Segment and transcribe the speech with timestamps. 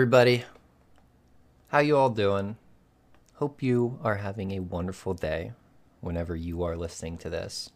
[0.00, 0.44] Everybody.
[1.68, 2.56] How you all doing?
[3.34, 5.52] Hope you are having a wonderful day
[6.00, 7.70] whenever you are listening to this.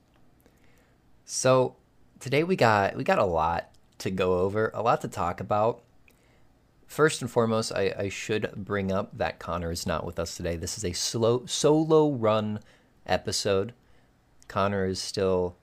[1.27, 1.77] So,
[2.21, 3.69] today we got we got a lot
[3.99, 5.83] to go over, a lot to talk about.
[6.87, 10.57] First and foremost, I, I should bring up that Connor is not with us today.
[10.57, 12.59] This is a slow solo run
[13.07, 13.75] episode.
[14.49, 15.57] Connor is still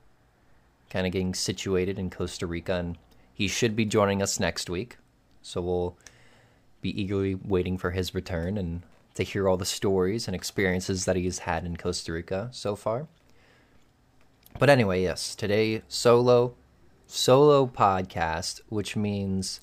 [0.92, 3.00] kind of getting situated in Costa Rica, and
[3.34, 4.98] he should be joining us next week.
[5.42, 5.98] So we'll
[6.82, 8.82] be eagerly waiting for his return and
[9.16, 13.08] to hear all the stories and experiences that he's had in Costa Rica so far.
[14.58, 16.56] But anyway, yes, today solo
[17.08, 19.60] solo podcast, which means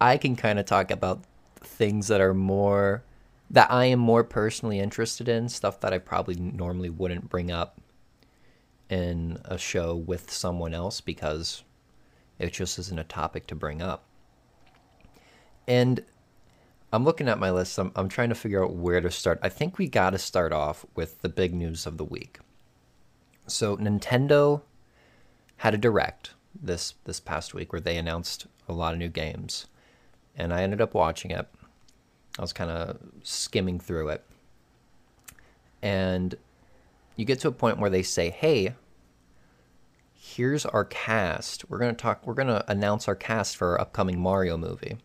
[0.00, 1.24] I can kind of talk about
[1.60, 3.02] things that are more
[3.48, 7.80] that I am more personally interested in, stuff that I probably normally wouldn't bring up
[8.90, 11.62] in a show with someone else because
[12.38, 14.04] it just isn't a topic to bring up.
[15.68, 16.04] And
[16.92, 17.78] I'm looking at my list.
[17.78, 19.38] I'm, I'm trying to figure out where to start.
[19.42, 22.38] I think we got to start off with the big news of the week.
[23.46, 24.62] So Nintendo
[25.58, 29.66] had a direct this this past week where they announced a lot of new games,
[30.36, 31.46] and I ended up watching it.
[32.38, 34.24] I was kind of skimming through it,
[35.82, 36.34] and
[37.16, 38.74] you get to a point where they say, "Hey,
[40.14, 41.68] here's our cast.
[41.70, 42.26] We're gonna talk.
[42.26, 44.98] We're gonna announce our cast for our upcoming Mario movie."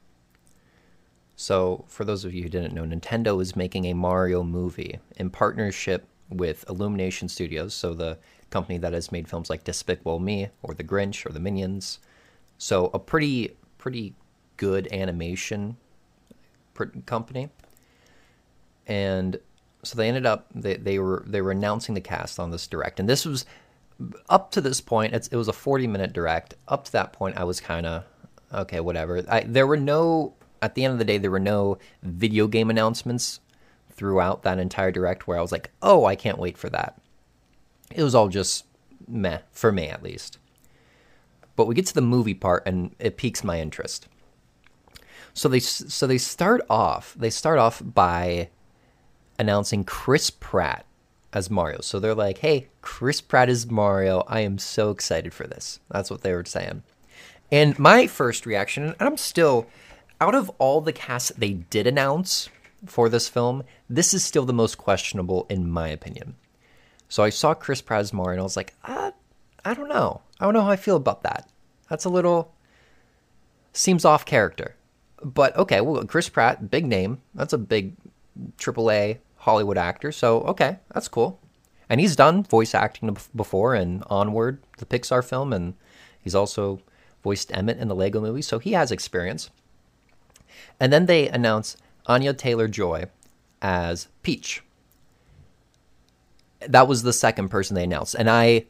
[1.41, 5.31] So, for those of you who didn't know, Nintendo is making a Mario movie in
[5.31, 8.19] partnership with Illumination Studios, so the
[8.51, 11.97] company that has made films like Despicable Me or The Grinch or The Minions.
[12.59, 14.13] So, a pretty pretty
[14.57, 15.77] good animation
[17.07, 17.49] company.
[18.85, 19.39] And
[19.81, 22.99] so they ended up they, they were they were announcing the cast on this direct,
[22.99, 23.47] and this was
[24.29, 25.15] up to this point.
[25.15, 26.53] it was a forty minute direct.
[26.67, 28.03] Up to that point, I was kind of
[28.53, 29.23] okay, whatever.
[29.27, 32.69] I, there were no at the end of the day, there were no video game
[32.69, 33.39] announcements
[33.91, 37.01] throughout that entire direct where I was like, oh, I can't wait for that.
[37.91, 38.65] It was all just
[39.07, 40.37] meh, for me at least.
[41.55, 44.07] But we get to the movie part and it piques my interest.
[45.33, 48.49] So they so they start off they start off by
[49.39, 50.85] announcing Chris Pratt
[51.33, 51.79] as Mario.
[51.81, 54.23] So they're like, "Hey, Chris Pratt is Mario.
[54.27, 56.83] I am so excited for this." That's what they were saying.
[57.51, 59.67] And my first reaction, and I'm still
[60.21, 62.47] out of all the casts they did announce
[62.85, 66.35] for this film, this is still the most questionable in my opinion.
[67.09, 69.11] So I saw Chris Pratt as Mario, and I was like, ah,
[69.65, 70.21] I don't know.
[70.39, 71.49] I don't know how I feel about that.
[71.89, 72.53] That's a little
[73.73, 74.75] seems off character.
[75.23, 77.21] But okay, well, Chris Pratt, big name.
[77.35, 77.95] That's a big
[78.57, 80.11] AAA Hollywood actor.
[80.11, 81.39] So okay, that's cool.
[81.89, 85.73] And he's done voice acting before and Onward, the Pixar film, and
[86.21, 86.79] he's also
[87.23, 89.49] voiced Emmett in the Lego movie, so he has experience.
[90.79, 93.05] And then they announce Anya Taylor Joy
[93.61, 94.63] as Peach.
[96.67, 98.65] That was the second person they announced, and I,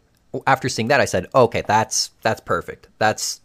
[0.47, 2.87] after seeing that, I said, "Okay, that's that's perfect.
[2.99, 3.41] That's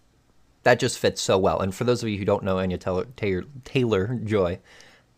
[0.62, 3.07] that just fits so well." And for those of you who don't know Anya Taylor
[3.17, 4.61] Taylor, Taylor Joy,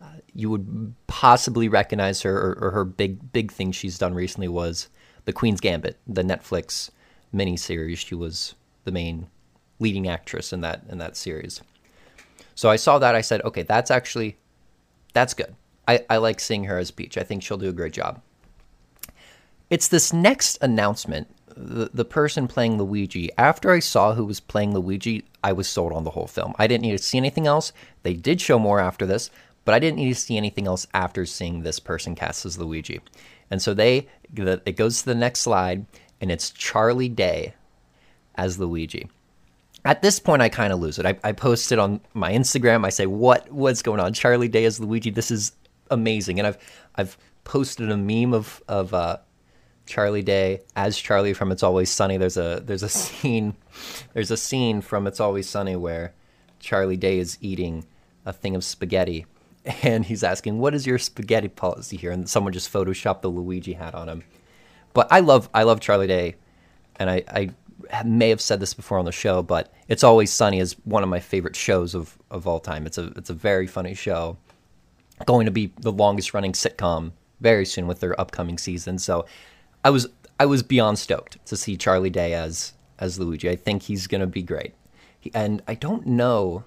[0.01, 4.47] uh, you would possibly recognize her, or, or her big big thing she's done recently
[4.47, 4.89] was
[5.25, 6.89] The Queen's Gambit, the Netflix
[7.31, 7.97] miniseries.
[7.97, 9.27] She was the main
[9.79, 11.61] leading actress in that in that series.
[12.59, 13.15] So I saw that.
[13.15, 14.35] I said, okay, that's actually,
[15.13, 15.55] that's good.
[15.87, 17.17] I, I like seeing her as Peach.
[17.17, 18.21] I think she'll do a great job.
[19.69, 23.29] It's this next announcement, the, the person playing Luigi.
[23.37, 26.53] After I saw who was playing Luigi, I was sold on the whole film.
[26.59, 27.71] I didn't need to see anything else.
[28.03, 29.31] They did show more after this,
[29.63, 32.99] but I didn't need to see anything else after seeing this person cast as Luigi.
[33.49, 35.85] And so they, it goes to the next slide,
[36.19, 37.53] and it's Charlie Day
[38.35, 39.07] as Luigi
[39.85, 41.05] at this point, I kind of lose it.
[41.05, 42.85] I, I posted on my Instagram.
[42.85, 43.51] I say, "What?
[43.51, 45.09] What's going on?" Charlie Day as Luigi.
[45.09, 45.53] This is
[45.89, 46.57] amazing, and I've
[46.95, 49.17] I've posted a meme of of uh,
[49.85, 52.17] Charlie Day as Charlie from It's Always Sunny.
[52.17, 53.55] There's a there's a scene
[54.13, 56.13] there's a scene from It's Always Sunny where
[56.59, 57.85] Charlie Day is eating
[58.25, 59.25] a thing of spaghetti,
[59.83, 63.73] and he's asking, "What is your spaghetti policy here?" And someone just photoshopped the Luigi
[63.73, 64.23] hat on him.
[64.93, 66.35] But I love I love Charlie Day,
[66.97, 67.49] and I, I
[68.05, 71.09] may have said this before on the show, but It's Always Sunny is one of
[71.09, 72.85] my favorite shows of, of all time.
[72.85, 74.37] It's a it's a very funny show.
[75.25, 78.99] Going to be the longest running sitcom very soon with their upcoming season.
[78.99, 79.25] So
[79.83, 80.07] I was
[80.39, 83.49] I was beyond stoked to see Charlie Day as as Luigi.
[83.49, 84.73] I think he's going to be great.
[85.19, 86.63] He, and I don't know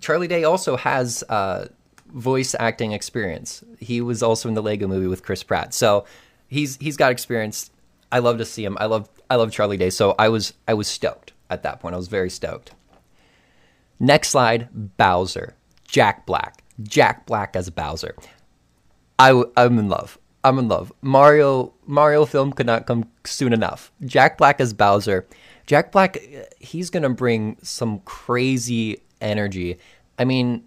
[0.00, 1.68] Charlie Day also has uh,
[2.12, 3.64] voice acting experience.
[3.78, 5.74] He was also in the Lego movie with Chris Pratt.
[5.74, 6.04] So
[6.48, 7.70] he's he's got experience.
[8.12, 8.76] I love to see him.
[8.78, 11.94] I love I love Charlie Day, so I was I was stoked at that point.
[11.94, 12.72] I was very stoked.
[13.98, 15.54] Next slide, Bowser.
[15.88, 16.62] Jack Black.
[16.82, 18.14] Jack Black as Bowser.
[19.18, 20.18] I, I'm in love.
[20.44, 20.92] I'm in love.
[21.02, 23.90] Mario Mario film could not come soon enough.
[24.04, 25.26] Jack Black as Bowser.
[25.66, 26.18] Jack Black,
[26.60, 29.78] he's gonna bring some crazy energy.
[30.18, 30.64] I mean,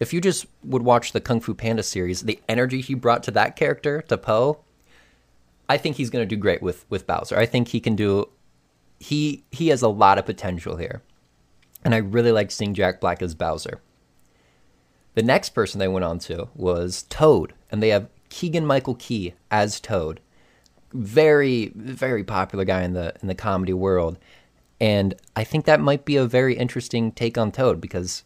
[0.00, 3.30] if you just would watch the Kung Fu Panda series, the energy he brought to
[3.32, 4.60] that character, to Po,
[5.68, 7.36] I think he's gonna do great with with Bowser.
[7.38, 8.28] I think he can do.
[9.00, 11.02] He he has a lot of potential here,
[11.84, 13.80] and I really like seeing Jack Black as Bowser.
[15.14, 19.34] The next person they went on to was Toad, and they have Keegan Michael Key
[19.50, 20.20] as Toad.
[20.92, 24.18] Very, very popular guy in the in the comedy world.
[24.80, 28.22] And I think that might be a very interesting take on Toad because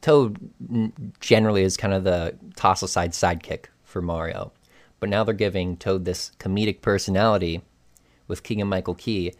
[0.00, 0.38] Toad
[1.20, 4.52] generally is kind of the toss aside sidekick for Mario.
[5.04, 7.60] But now they're giving Toad this comedic personality
[8.26, 9.34] with Keegan Michael Key.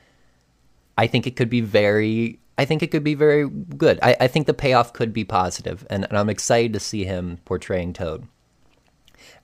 [0.98, 3.98] I think it could be very I think it could be very good.
[4.02, 7.38] I, I think the payoff could be positive, and, and I'm excited to see him
[7.46, 8.28] portraying Toad.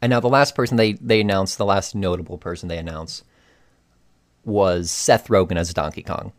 [0.03, 3.25] And now the last person they, they announced, the last notable person they announced,
[4.45, 6.35] was Seth Rogen as Donkey Kong.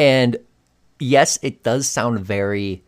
[0.00, 0.36] And
[0.98, 2.82] yes, it does sound very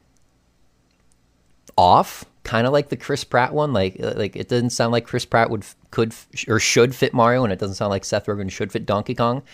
[1.78, 3.72] off, kind of like the Chris Pratt one.
[3.72, 6.12] Like like it doesn't sound like Chris Pratt would could
[6.48, 9.44] or should fit Mario, and it doesn't sound like Seth Rogen should fit Donkey Kong.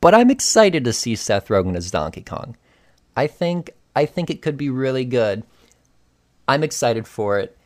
[0.00, 2.56] But I'm excited to see Seth Rogen as Donkey Kong.
[3.16, 5.42] I think I think it could be really good.
[6.46, 7.58] I'm excited for it.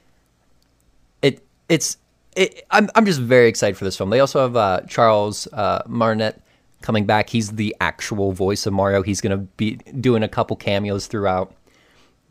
[1.21, 1.99] It it's
[2.35, 4.09] it, I'm I'm just very excited for this film.
[4.09, 6.41] They also have uh, Charles uh, Martinet
[6.81, 7.29] coming back.
[7.29, 9.03] He's the actual voice of Mario.
[9.03, 11.55] He's going to be doing a couple cameos throughout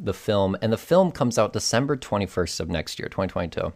[0.03, 3.71] the film, and the film comes out December 21st of next year, 2022.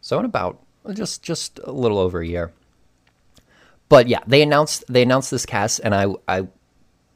[0.00, 0.60] So in about
[0.94, 2.52] just just a little over a year.
[3.88, 6.48] But yeah, they announced they announced this cast, and I I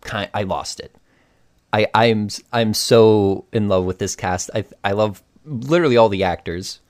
[0.02, 0.94] kind I lost it.
[1.72, 4.50] I I'm I'm so in love with this cast.
[4.54, 6.80] I I love literally all the actors,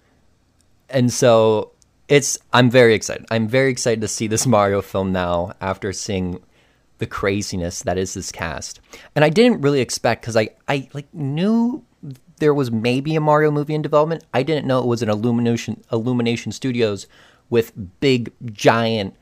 [0.88, 1.72] and so
[2.08, 3.26] it's I'm very excited.
[3.30, 6.42] I'm very excited to see this Mario film now after seeing
[6.98, 8.80] the craziness that is this cast.
[9.14, 11.84] And I didn't really expect because I I like knew
[12.38, 14.24] there was maybe a Mario movie in development.
[14.32, 17.06] I didn't know it was an Illumination Illumination Studios
[17.50, 19.14] with big giant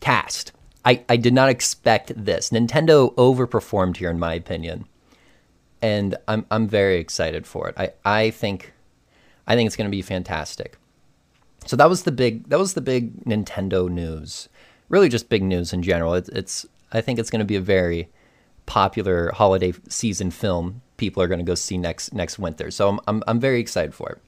[0.00, 0.52] cast.
[0.84, 2.50] I, I did not expect this.
[2.50, 4.86] Nintendo overperformed here, in my opinion,
[5.80, 7.74] and I'm I'm very excited for it.
[7.78, 8.72] I, I think
[9.46, 10.76] I think it's going to be fantastic.
[11.66, 14.48] So that was the big that was the big Nintendo news.
[14.88, 16.14] Really, just big news in general.
[16.14, 18.08] It, it's I think it's going to be a very
[18.66, 20.82] popular holiday season film.
[20.96, 22.70] People are going to go see next next winter.
[22.70, 24.18] So I'm I'm, I'm very excited for it.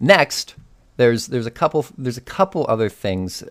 [0.00, 0.54] Next,
[0.96, 3.44] there's there's a couple there's a couple other things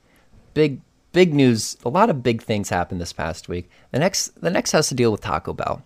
[0.54, 0.80] big
[1.12, 1.76] big news.
[1.84, 3.70] A lot of big things happened this past week.
[3.92, 5.82] The next the next has to deal with Taco Bell.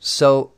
[0.00, 0.52] So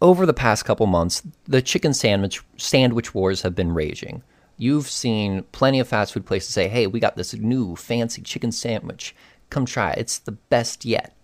[0.00, 4.22] over the past couple months, the chicken sandwich sandwich wars have been raging.
[4.56, 8.52] You've seen plenty of fast food places say, "Hey, we got this new fancy chicken
[8.52, 9.14] sandwich.
[9.50, 9.98] Come try it.
[9.98, 11.14] It's the best yet."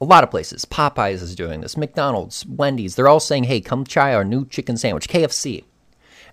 [0.00, 3.84] A lot of places, Popeyes is doing this, McDonald's, Wendy's, they're all saying, "Hey, come
[3.84, 5.64] try our new chicken sandwich." KFC.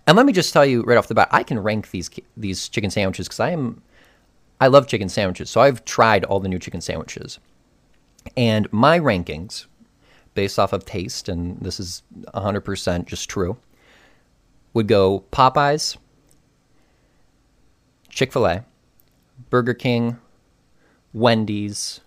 [0.07, 2.69] And let me just tell you right off the bat, I can rank these these
[2.69, 3.81] chicken sandwiches because I am
[4.61, 5.49] I love chicken sandwiches.
[5.49, 7.39] So I've tried all the new chicken sandwiches.
[8.37, 9.65] And my rankings
[10.33, 12.03] based off of taste and this is
[12.33, 13.57] 100% just true
[14.73, 15.97] would go Popeyes,
[18.15, 18.63] Chick-fil-A,
[19.49, 20.17] Burger King,
[21.13, 21.99] Wendy's,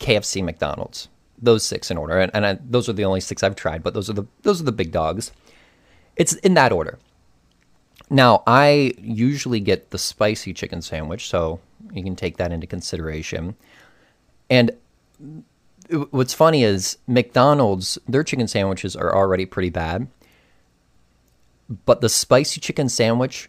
[0.00, 1.08] KFC, McDonald's.
[1.40, 3.84] Those six in order, and, and I, those are the only six I've tried.
[3.84, 5.30] But those are the those are the big dogs.
[6.16, 6.98] It's in that order.
[8.10, 11.60] Now, I usually get the spicy chicken sandwich, so
[11.92, 13.54] you can take that into consideration.
[14.50, 14.72] And
[16.10, 20.08] what's funny is McDonald's, their chicken sandwiches are already pretty bad.
[21.84, 23.48] But the spicy chicken sandwich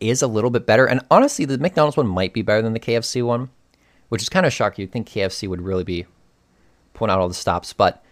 [0.00, 0.86] is a little bit better.
[0.86, 3.50] And honestly, the McDonald's one might be better than the KFC one,
[4.08, 4.82] which is kind of shocking.
[4.82, 6.06] You'd think KFC would really be
[6.92, 7.72] pulling out all the stops.
[7.72, 8.02] But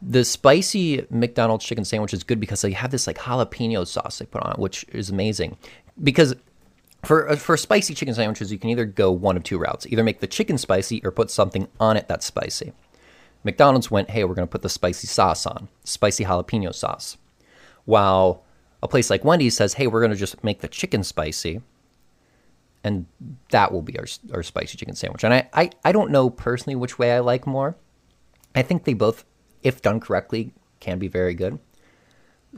[0.00, 4.26] the spicy McDonald's chicken sandwich is good because they have this like jalapeno sauce they
[4.26, 5.56] put on it, which is amazing.
[6.02, 6.34] Because
[7.04, 10.04] for uh, for spicy chicken sandwiches, you can either go one of two routes: either
[10.04, 12.72] make the chicken spicy or put something on it that's spicy.
[13.44, 17.16] McDonald's went, "Hey, we're going to put the spicy sauce on, spicy jalapeno sauce,"
[17.84, 18.44] while
[18.82, 21.62] a place like Wendy's says, "Hey, we're going to just make the chicken spicy."
[22.84, 23.06] And
[23.50, 25.22] that will be our, our spicy chicken sandwich.
[25.22, 27.76] And I, I, I don't know personally which way I like more.
[28.56, 29.24] I think they both
[29.62, 31.58] if done correctly, can be very good.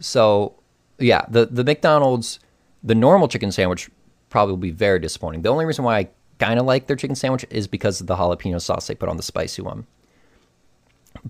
[0.01, 0.55] So,
[0.99, 2.41] yeah, the the McDonald's
[2.83, 3.91] the normal chicken sandwich
[4.29, 5.43] probably will be very disappointing.
[5.43, 8.17] The only reason why I kind of like their chicken sandwich is because of the
[8.17, 9.87] jalapeno sauce they put on the spicy one.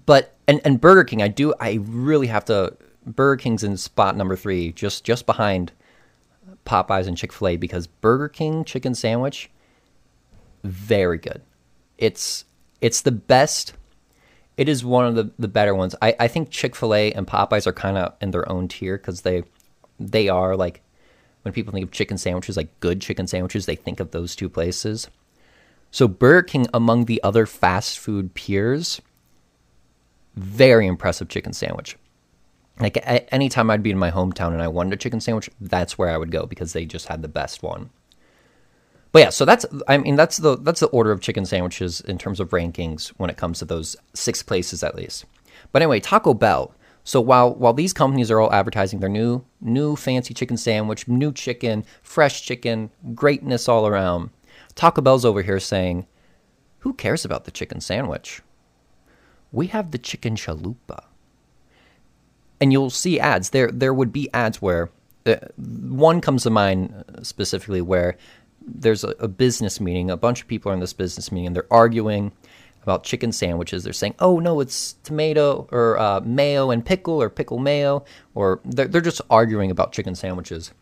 [0.07, 4.17] but and and Burger King, I do I really have to Burger King's in spot
[4.17, 5.73] number three, just just behind
[6.65, 9.51] Popeyes and Chick Fil A because Burger King chicken sandwich,
[10.63, 11.43] very good.
[11.99, 12.45] It's
[12.81, 13.75] it's the best.
[14.57, 15.97] It is one of the, the better ones.
[16.01, 18.97] I, I think Chick Fil A and Popeyes are kind of in their own tier
[18.97, 19.43] because they
[19.99, 20.83] they are like
[21.43, 24.49] when people think of chicken sandwiches, like good chicken sandwiches, they think of those two
[24.49, 25.09] places.
[25.91, 29.01] So Burger King among the other fast food peers,
[30.35, 31.97] very impressive chicken sandwich.
[32.81, 32.99] Like
[33.33, 36.17] anytime I'd be in my hometown and I wanted a chicken sandwich, that's where I
[36.17, 37.91] would go because they just had the best one.
[39.13, 42.19] But yeah, so that's I mean that's the that's the order of chicken sandwiches in
[42.19, 45.25] terms of rankings when it comes to those six places at least.
[45.71, 46.75] But anyway, Taco Bell.
[47.05, 51.31] So while while these companies are all advertising their new new fancy chicken sandwich, new
[51.31, 54.31] chicken, fresh chicken, greatness all around,
[54.75, 56.07] Taco Bell's over here saying,
[56.81, 58.43] "Who cares about the chicken sandwich?
[59.53, 61.05] We have the chicken chalupa."
[62.61, 63.51] And you'll see ads.
[63.51, 64.91] There there would be ads where
[65.27, 68.17] uh, one comes to mind specifically where
[68.67, 70.11] there's a, a, business meeting.
[70.11, 72.33] A bunch of people are in this business meeting, and they're arguing
[72.83, 73.85] about chicken sandwiches.
[73.85, 78.61] They're saying, "Oh no, it's tomato or uh, mayo and pickle, or pickle mayo," or
[78.65, 80.73] they're they're just arguing about chicken sandwiches.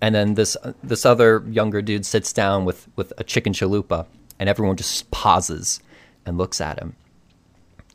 [0.00, 4.06] And then this this other younger dude sits down with with a chicken chalupa,
[4.38, 5.80] and everyone just pauses
[6.24, 6.96] and looks at him.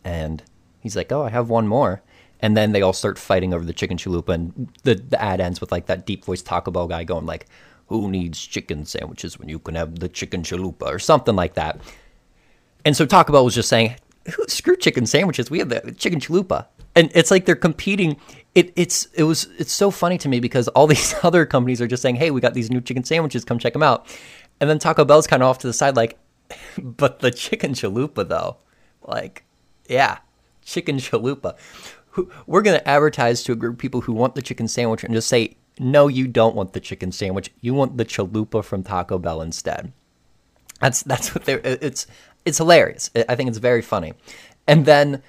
[0.03, 0.43] And
[0.79, 2.01] he's like, "Oh, I have one more."
[2.41, 5.61] And then they all start fighting over the chicken chalupa, and the, the ad ends
[5.61, 7.45] with like that deep voice Taco Bell guy going like,
[7.87, 11.79] who needs chicken sandwiches when you can have the chicken chalupa or something like that.
[12.85, 13.95] And so Taco Bell was just saying,
[14.47, 15.51] screw chicken sandwiches.
[15.51, 16.67] We have the chicken chalupa.
[16.95, 18.17] And it's like they're competing.
[18.53, 21.87] It, it's it was it's so funny to me because all these other companies are
[21.87, 23.45] just saying, "Hey, we got these new chicken sandwiches.
[23.45, 24.05] Come check them out."
[24.59, 26.17] And then Taco Bell's kind of off to the side, like,
[26.77, 28.57] "But the chicken chalupa, though,
[29.03, 29.43] like,
[29.87, 30.19] yeah,
[30.63, 31.57] chicken chalupa.
[32.45, 35.27] We're gonna advertise to a group of people who want the chicken sandwich and just
[35.27, 37.51] say, no, you don't want the chicken sandwich.
[37.61, 39.91] You want the chalupa from Taco Bell instead.
[40.79, 41.61] That's that's what they're.
[41.63, 42.07] It's
[42.45, 43.09] it's hilarious.
[43.29, 44.13] I think it's very funny.
[44.67, 45.21] And then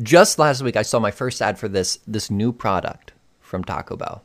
[0.00, 3.96] just last week, I saw my first ad for this this new product from Taco
[3.96, 4.22] Bell,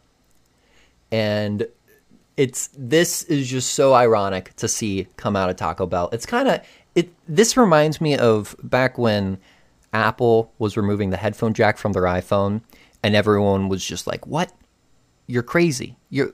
[1.11, 1.67] and
[2.35, 6.09] it's this is just so ironic to see come out of Taco Bell.
[6.11, 6.61] It's kind of
[6.95, 7.11] it.
[7.27, 9.37] This reminds me of back when
[9.93, 12.61] Apple was removing the headphone jack from their iPhone,
[13.03, 14.51] and everyone was just like, "What?
[15.27, 15.97] you're crazy.
[16.09, 16.33] You're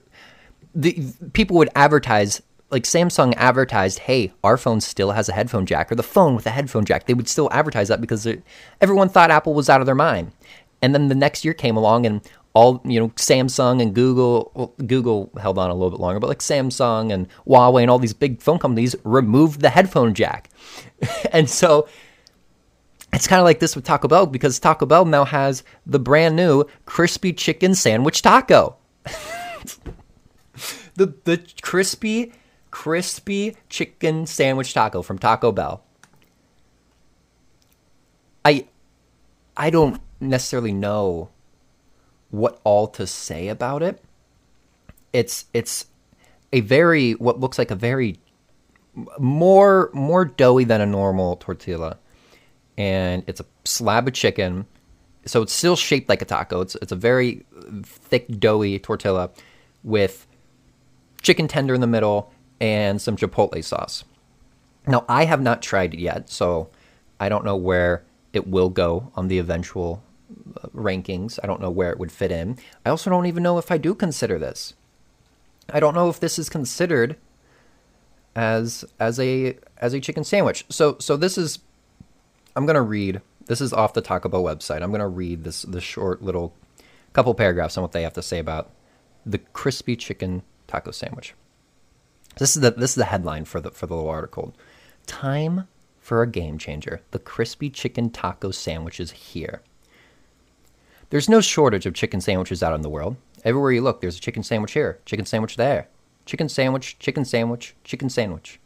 [0.74, 5.92] the people would advertise like Samsung advertised, "Hey, our phone still has a headphone jack,"
[5.92, 7.06] or the phone with a headphone jack.
[7.06, 8.44] They would still advertise that because it,
[8.80, 10.32] everyone thought Apple was out of their mind.
[10.82, 12.22] And then the next year came along, and
[12.54, 16.28] all you know, Samsung and Google, well, Google held on a little bit longer, but
[16.28, 20.50] like Samsung and Huawei and all these big phone companies removed the headphone jack,
[21.32, 21.88] and so
[23.14, 26.36] it's kind of like this with Taco Bell because Taco Bell now has the brand
[26.36, 28.76] new crispy chicken sandwich taco.
[30.96, 32.34] the the crispy
[32.72, 35.84] crispy chicken sandwich taco from Taco Bell.
[38.44, 38.66] I
[39.56, 41.30] I don't necessarily know
[42.32, 44.04] what all to say about it.
[45.14, 45.86] It's it's
[46.52, 48.18] a very what looks like a very
[49.20, 52.00] more more doughy than a normal tortilla.
[52.78, 54.66] And it's a slab of chicken
[55.26, 56.62] so it's still shaped like a taco.
[56.62, 57.46] It's it's a very
[57.84, 59.30] thick, doughy tortilla
[59.84, 60.28] with
[61.22, 64.04] chicken tender in the middle and some chipotle sauce.
[64.88, 66.70] Now I have not tried it yet, so
[67.20, 68.04] I don't know where
[68.34, 70.04] it will go on the eventual
[70.62, 71.40] uh, rankings.
[71.42, 72.58] I don't know where it would fit in.
[72.86, 74.74] I also don't even know if I do consider this.
[75.70, 77.16] I don't know if this is considered
[78.36, 80.66] as as a as a chicken sandwich.
[80.68, 81.60] So so this is
[82.56, 84.82] I'm going to read this is off the Taco Bell website.
[84.82, 86.54] I'm going to read this this short little
[87.14, 88.72] couple paragraphs on what they have to say about
[89.26, 91.34] the crispy chicken taco sandwich.
[92.38, 94.54] This is the this is the headline for the for the little article.
[95.06, 95.68] Time
[96.00, 97.02] for a game changer.
[97.12, 99.62] The crispy chicken taco sandwich is here.
[101.10, 103.18] There's no shortage of chicken sandwiches out in the world.
[103.44, 105.88] Everywhere you look, there's a chicken sandwich here, chicken sandwich there,
[106.26, 108.60] chicken sandwich, chicken sandwich, chicken sandwich.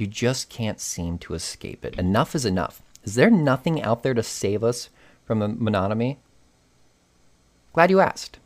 [0.00, 1.98] You just can't seem to escape it.
[1.98, 2.80] Enough is enough.
[3.04, 4.88] Is there nothing out there to save us
[5.26, 6.18] from the monotony?
[7.74, 8.38] Glad you asked.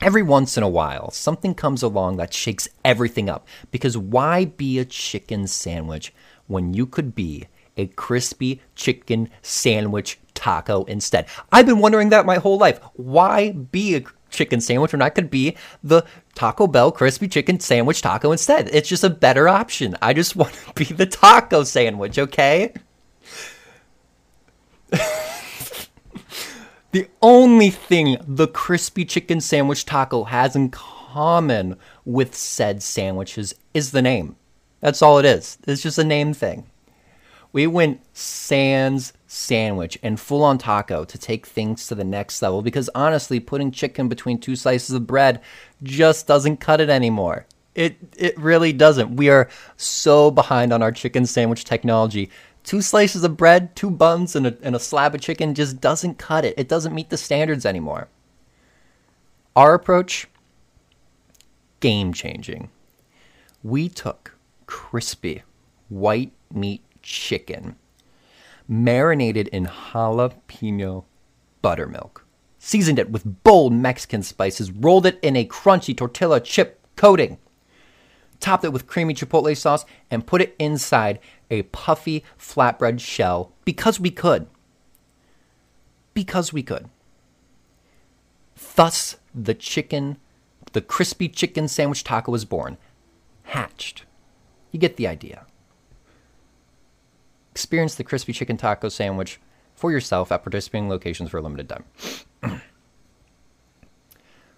[0.00, 3.46] Every once in a while, something comes along that shakes everything up.
[3.70, 6.12] Because why be a chicken sandwich
[6.48, 7.46] when you could be
[7.76, 11.26] a crispy chicken sandwich taco instead?
[11.52, 12.80] I've been wondering that my whole life.
[12.94, 16.04] Why be a chicken sandwich when I could be the
[16.34, 18.68] Taco Bell crispy chicken sandwich taco instead?
[18.72, 19.96] It's just a better option.
[20.00, 22.72] I just want to be the taco sandwich, okay?
[26.90, 33.90] The only thing the crispy chicken sandwich taco has in common with said sandwiches is
[33.90, 34.36] the name.
[34.80, 35.58] That's all it is.
[35.66, 36.66] It's just a name thing.
[37.58, 42.62] We went sans sandwich and full on taco to take things to the next level
[42.62, 45.40] because honestly, putting chicken between two slices of bread
[45.82, 47.46] just doesn't cut it anymore.
[47.74, 49.16] It it really doesn't.
[49.16, 52.30] We are so behind on our chicken sandwich technology.
[52.62, 56.16] Two slices of bread, two buns, and a, and a slab of chicken just doesn't
[56.16, 56.54] cut it.
[56.56, 58.06] It doesn't meet the standards anymore.
[59.56, 60.28] Our approach,
[61.80, 62.70] game changing.
[63.64, 64.36] We took
[64.66, 65.42] crispy
[65.88, 67.74] white meat chicken
[68.68, 71.04] marinated in jalapeno
[71.62, 72.26] buttermilk,
[72.58, 77.38] seasoned it with bold Mexican spices, rolled it in a crunchy tortilla chip coating,
[78.40, 81.18] topped it with creamy chipotle sauce, and put it inside
[81.50, 84.46] a puffy flatbread shell because we could.
[86.12, 86.90] Because we could.
[88.74, 90.18] Thus, the chicken,
[90.72, 92.76] the crispy chicken sandwich taco was born,
[93.44, 94.04] hatched.
[94.72, 95.46] You get the idea.
[97.58, 99.40] Experience the crispy chicken taco sandwich
[99.74, 101.82] for yourself at participating locations for a limited time.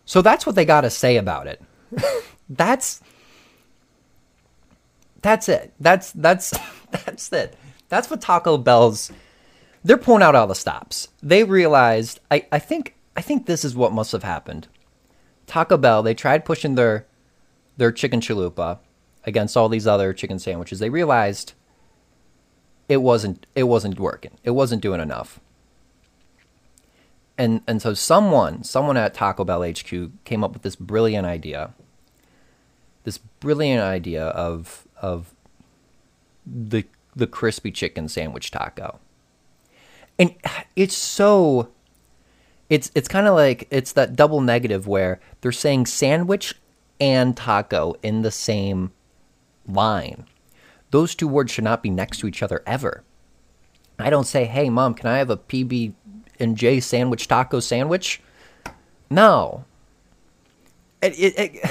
[0.05, 1.63] so that's what they got to say about it.
[2.51, 3.01] that's
[5.23, 5.73] that's it.
[5.81, 6.53] That's that's
[6.91, 7.57] that's it.
[7.89, 9.11] That's what Taco Bell's
[9.83, 11.09] they're pulling out all the stops.
[11.23, 14.69] They realized I, I think I think this is what must have happened.
[15.47, 17.07] Taco Bell, they tried pushing their
[17.79, 18.79] their chicken chalupa
[19.25, 20.81] against all these other chicken sandwiches.
[20.81, 21.55] They realized
[22.91, 24.33] it wasn't it wasn't working.
[24.43, 25.39] It wasn't doing enough.
[27.39, 31.73] And and so someone someone at Taco Bell HQ came up with this brilliant idea.
[33.05, 35.33] This brilliant idea of of
[36.45, 38.99] the the crispy chicken sandwich taco.
[40.19, 40.35] And
[40.75, 41.69] it's so
[42.69, 46.57] it's it's kind of like it's that double negative where they're saying sandwich
[46.99, 48.91] and taco in the same
[49.65, 50.27] line.
[50.91, 53.05] Those two words should not be next to each other ever.
[53.99, 55.93] I don't say, "Hey, mom, can I have a PB
[56.39, 58.21] and J sandwich taco sandwich?"
[59.11, 59.65] No.
[61.03, 61.71] It, it, it,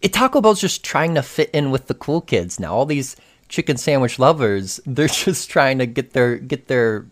[0.00, 2.74] it, Taco Bell's just trying to fit in with the cool kids now.
[2.74, 3.16] All these
[3.48, 7.06] chicken sandwich lovers, they're just trying to get their get their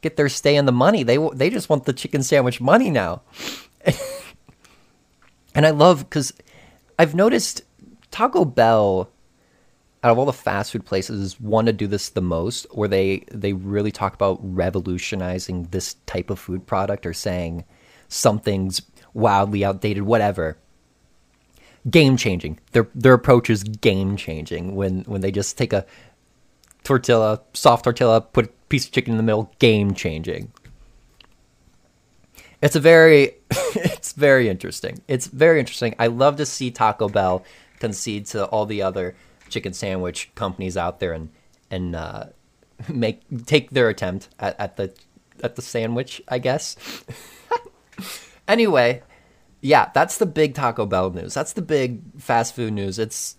[0.00, 1.02] get their stay in the money.
[1.02, 3.22] They they just want the chicken sandwich money now.
[5.54, 6.32] and I love because
[6.98, 7.62] I've noticed
[8.10, 9.10] Taco Bell,
[10.02, 13.24] out of all the fast food places, want to do this the most, where they
[13.30, 17.64] they really talk about revolutionizing this type of food product or saying
[18.08, 18.82] something's
[19.14, 20.56] wildly outdated, whatever.
[21.88, 22.58] Game changing.
[22.72, 25.86] Their their approach is game changing when when they just take a
[26.84, 29.52] tortilla, soft tortilla, put a piece of chicken in the middle.
[29.58, 30.52] Game changing.
[32.60, 35.00] It's a very, it's very interesting.
[35.06, 35.94] It's very interesting.
[35.98, 37.44] I love to see Taco Bell
[37.78, 39.14] concede to all the other
[39.48, 41.30] chicken sandwich companies out there and
[41.70, 42.26] and uh,
[42.88, 44.94] make take their attempt at, at the
[45.42, 46.76] at the sandwich, I guess.
[48.48, 49.02] anyway,
[49.60, 51.34] yeah, that's the big Taco Bell news.
[51.34, 52.98] That's the big fast food news.
[52.98, 53.36] It's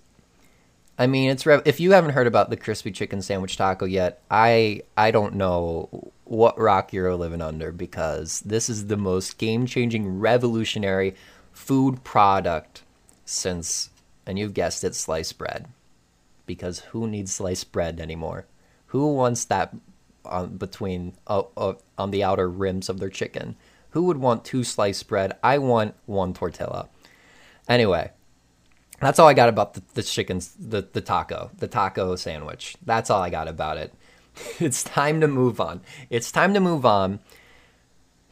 [1.00, 4.82] I mean, it's if you haven't heard about the crispy chicken sandwich taco yet, I
[4.98, 11.16] I don't know what rock you're living under because this is the most game-changing revolutionary
[11.54, 12.84] food product
[13.24, 13.90] since
[14.30, 15.66] and you've guessed it, sliced bread.
[16.46, 18.46] Because who needs sliced bread anymore?
[18.88, 19.76] Who wants that
[20.24, 23.56] on between uh, uh, on the outer rims of their chicken?
[23.90, 25.36] Who would want two sliced bread?
[25.42, 26.90] I want one tortilla.
[27.68, 28.12] Anyway,
[29.02, 32.78] that's all I got about the, the chickens, the, the taco, the taco sandwich.
[32.86, 33.96] That's all I got about it.
[34.60, 35.82] it's time to move on.
[36.12, 37.20] It's time to move on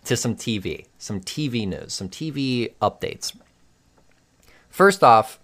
[0.06, 3.36] to some TV, some TV news, some TV updates.
[4.70, 5.40] First off,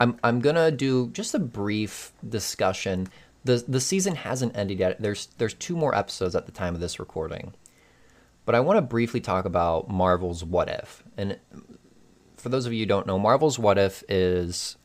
[0.00, 3.08] I'm I'm gonna do just a brief discussion.
[3.44, 5.00] the The season hasn't ended yet.
[5.00, 7.54] There's there's two more episodes at the time of this recording,
[8.44, 11.02] but I want to briefly talk about Marvel's What If.
[11.16, 11.38] And
[12.36, 14.76] for those of you who don't know, Marvel's What If is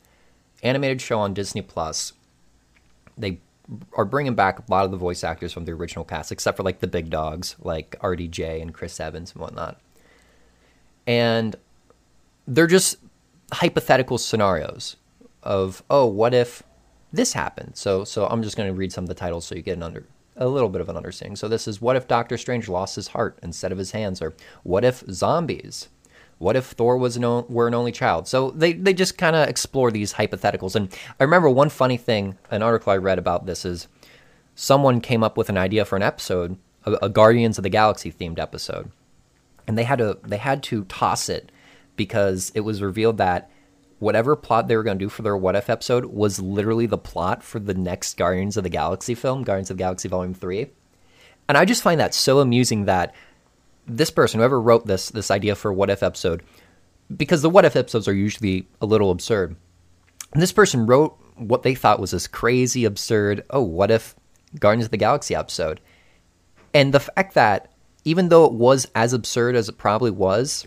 [0.62, 2.12] animated show on Disney Plus.
[3.18, 3.40] They
[3.94, 6.62] are bringing back a lot of the voice actors from the original cast, except for
[6.62, 9.80] like the big dogs like RDJ and Chris Evans and whatnot.
[11.06, 11.56] And
[12.46, 12.96] they're just
[13.52, 14.96] hypothetical scenarios
[15.42, 16.62] of oh, what if
[17.12, 17.76] this happened?
[17.76, 19.82] So so I'm just going to read some of the titles so you get an
[19.82, 20.04] under
[20.36, 21.36] a little bit of an understanding.
[21.36, 24.34] So this is what if Doctor Strange lost his heart instead of his hands, or
[24.62, 25.88] what if zombies?
[26.38, 28.26] What if Thor was an, were an only child?
[28.26, 30.74] So they, they just kind of explore these hypotheticals.
[30.74, 33.86] And I remember one funny thing, an article I read about this is
[34.56, 38.10] someone came up with an idea for an episode a, a Guardians of the Galaxy
[38.12, 38.90] themed episode,
[39.66, 41.52] and they had to they had to toss it
[41.96, 43.50] because it was revealed that
[44.02, 46.98] whatever plot they were going to do for their What If episode was literally the
[46.98, 50.66] plot for the next Guardians of the Galaxy film, Guardians of the Galaxy Volume 3.
[51.48, 53.14] And I just find that so amusing that
[53.86, 56.42] this person, whoever wrote this this idea for What If episode,
[57.16, 59.54] because the What If episodes are usually a little absurd.
[60.34, 64.16] this person wrote what they thought was this crazy, absurd, oh, what if
[64.58, 65.80] Guardians of the Galaxy episode?
[66.74, 67.72] And the fact that
[68.04, 70.66] even though it was as absurd as it probably was,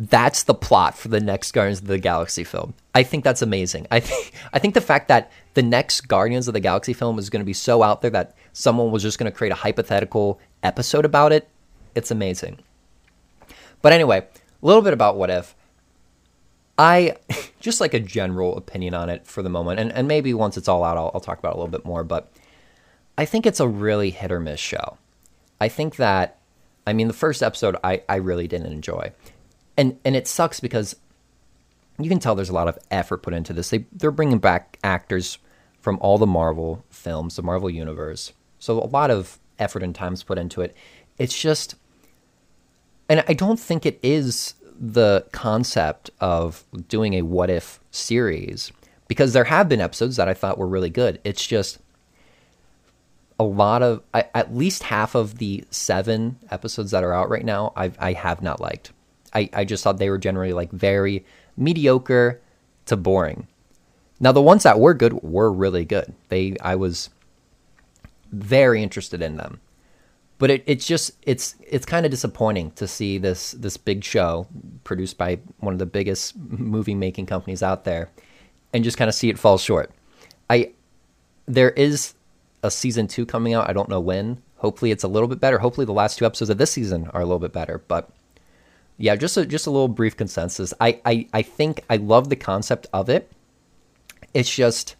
[0.00, 2.72] that's the plot for the next Guardians of the Galaxy film.
[2.94, 3.86] I think that's amazing.
[3.90, 7.28] I think I think the fact that the next Guardians of the Galaxy film is
[7.28, 10.40] going to be so out there that someone was just going to create a hypothetical
[10.62, 11.48] episode about it,
[11.94, 12.60] it's amazing.
[13.82, 15.54] But anyway, a little bit about what if.
[16.78, 17.16] I
[17.60, 20.68] just like a general opinion on it for the moment, and, and maybe once it's
[20.68, 22.04] all out, I'll, I'll talk about it a little bit more.
[22.04, 22.32] But
[23.18, 24.96] I think it's a really hit or miss show.
[25.60, 26.38] I think that,
[26.86, 29.12] I mean, the first episode I, I really didn't enjoy
[29.80, 30.94] and and it sucks because
[31.98, 33.70] you can tell there's a lot of effort put into this.
[33.70, 35.38] They they're bringing back actors
[35.80, 38.34] from all the Marvel films, the Marvel universe.
[38.58, 40.76] So a lot of effort and time's put into it.
[41.18, 41.74] It's just
[43.08, 48.72] and I don't think it is the concept of doing a what if series
[49.08, 51.20] because there have been episodes that I thought were really good.
[51.24, 51.78] It's just
[53.38, 57.72] a lot of at least half of the seven episodes that are out right now
[57.74, 58.92] I I have not liked.
[59.32, 61.24] I, I just thought they were generally like very
[61.56, 62.40] mediocre
[62.86, 63.46] to boring.
[64.18, 66.14] Now the ones that were good were really good.
[66.28, 67.10] They I was
[68.32, 69.60] very interested in them.
[70.38, 74.46] But it, it's just it's it's kind of disappointing to see this this big show
[74.84, 78.10] produced by one of the biggest movie making companies out there
[78.72, 79.92] and just kind of see it fall short.
[80.48, 80.72] I
[81.46, 82.14] there is
[82.62, 83.68] a season 2 coming out.
[83.68, 84.42] I don't know when.
[84.56, 85.58] Hopefully it's a little bit better.
[85.58, 88.10] Hopefully the last two episodes of this season are a little bit better, but
[89.00, 90.74] yeah, just a just a little brief consensus.
[90.78, 93.32] I, I I think I love the concept of it.
[94.34, 94.94] It's just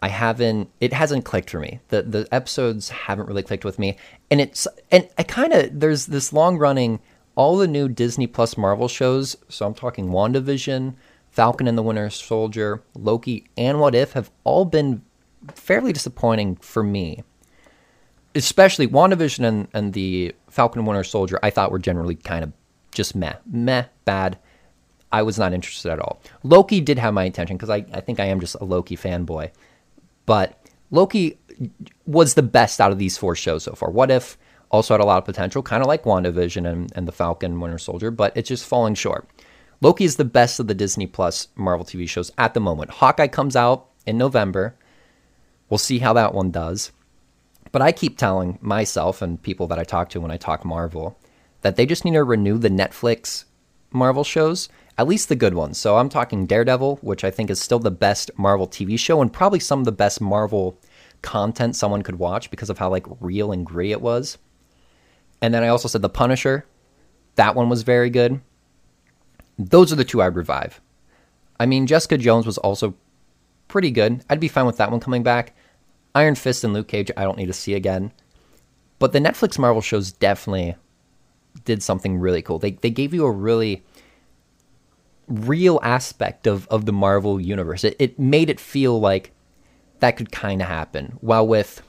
[0.00, 1.80] I haven't it hasn't clicked for me.
[1.88, 3.96] The the episodes haven't really clicked with me.
[4.30, 7.00] And it's and I kind of there's this long running
[7.34, 10.94] all the new Disney Plus Marvel shows, so I'm talking WandaVision,
[11.32, 15.02] Falcon and the Winter Soldier, Loki, and What If have all been
[15.52, 17.24] fairly disappointing for me.
[18.36, 22.52] Especially WandaVision and, and the Falcon and Winter Soldier, I thought were generally kind of
[22.94, 24.38] just meh, meh, bad.
[25.12, 26.20] I was not interested at all.
[26.42, 29.50] Loki did have my attention because I, I think I am just a Loki fanboy.
[30.26, 30.58] But
[30.90, 31.38] Loki
[32.06, 33.90] was the best out of these four shows so far.
[33.90, 34.36] What if
[34.70, 37.78] also had a lot of potential, kind of like WandaVision and, and the Falcon Winter
[37.78, 39.28] Soldier, but it's just falling short.
[39.80, 42.90] Loki is the best of the Disney Plus Marvel TV shows at the moment.
[42.90, 44.76] Hawkeye comes out in November.
[45.68, 46.90] We'll see how that one does.
[47.70, 51.18] But I keep telling myself and people that I talk to when I talk Marvel
[51.64, 53.46] that they just need to renew the Netflix
[53.90, 55.78] Marvel shows, at least the good ones.
[55.78, 59.32] So I'm talking Daredevil, which I think is still the best Marvel TV show and
[59.32, 60.78] probably some of the best Marvel
[61.22, 64.36] content someone could watch because of how like real and gritty it was.
[65.40, 66.66] And then I also said The Punisher.
[67.36, 68.42] That one was very good.
[69.58, 70.82] Those are the two I'd revive.
[71.58, 72.94] I mean, Jessica Jones was also
[73.68, 74.22] pretty good.
[74.28, 75.56] I'd be fine with that one coming back.
[76.14, 78.12] Iron Fist and Luke Cage, I don't need to see again.
[78.98, 80.76] But the Netflix Marvel shows definitely
[81.64, 82.58] did something really cool.
[82.58, 83.84] They they gave you a really
[85.28, 87.84] real aspect of, of the Marvel universe.
[87.84, 89.32] It, it made it feel like
[90.00, 91.16] that could kind of happen.
[91.20, 91.82] While with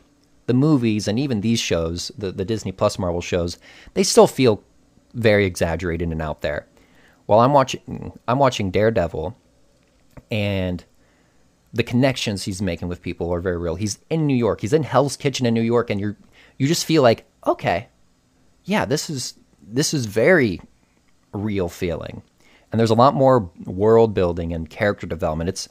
[0.46, 3.58] the movies and even these shows, the, the Disney Plus Marvel shows,
[3.94, 4.64] they still feel
[5.14, 6.68] very exaggerated and out there.
[7.26, 9.36] While I'm watching I'm watching Daredevil
[10.30, 10.84] and
[11.74, 13.76] the connections he's making with people are very real.
[13.76, 14.62] He's in New York.
[14.62, 16.16] He's in Hell's Kitchen in New York and you're
[16.58, 17.90] you just feel like, okay,
[18.64, 19.34] yeah, this is
[19.68, 20.62] this is very
[21.34, 22.22] real feeling.
[22.72, 25.50] And there's a lot more world building and character development.
[25.50, 25.70] It's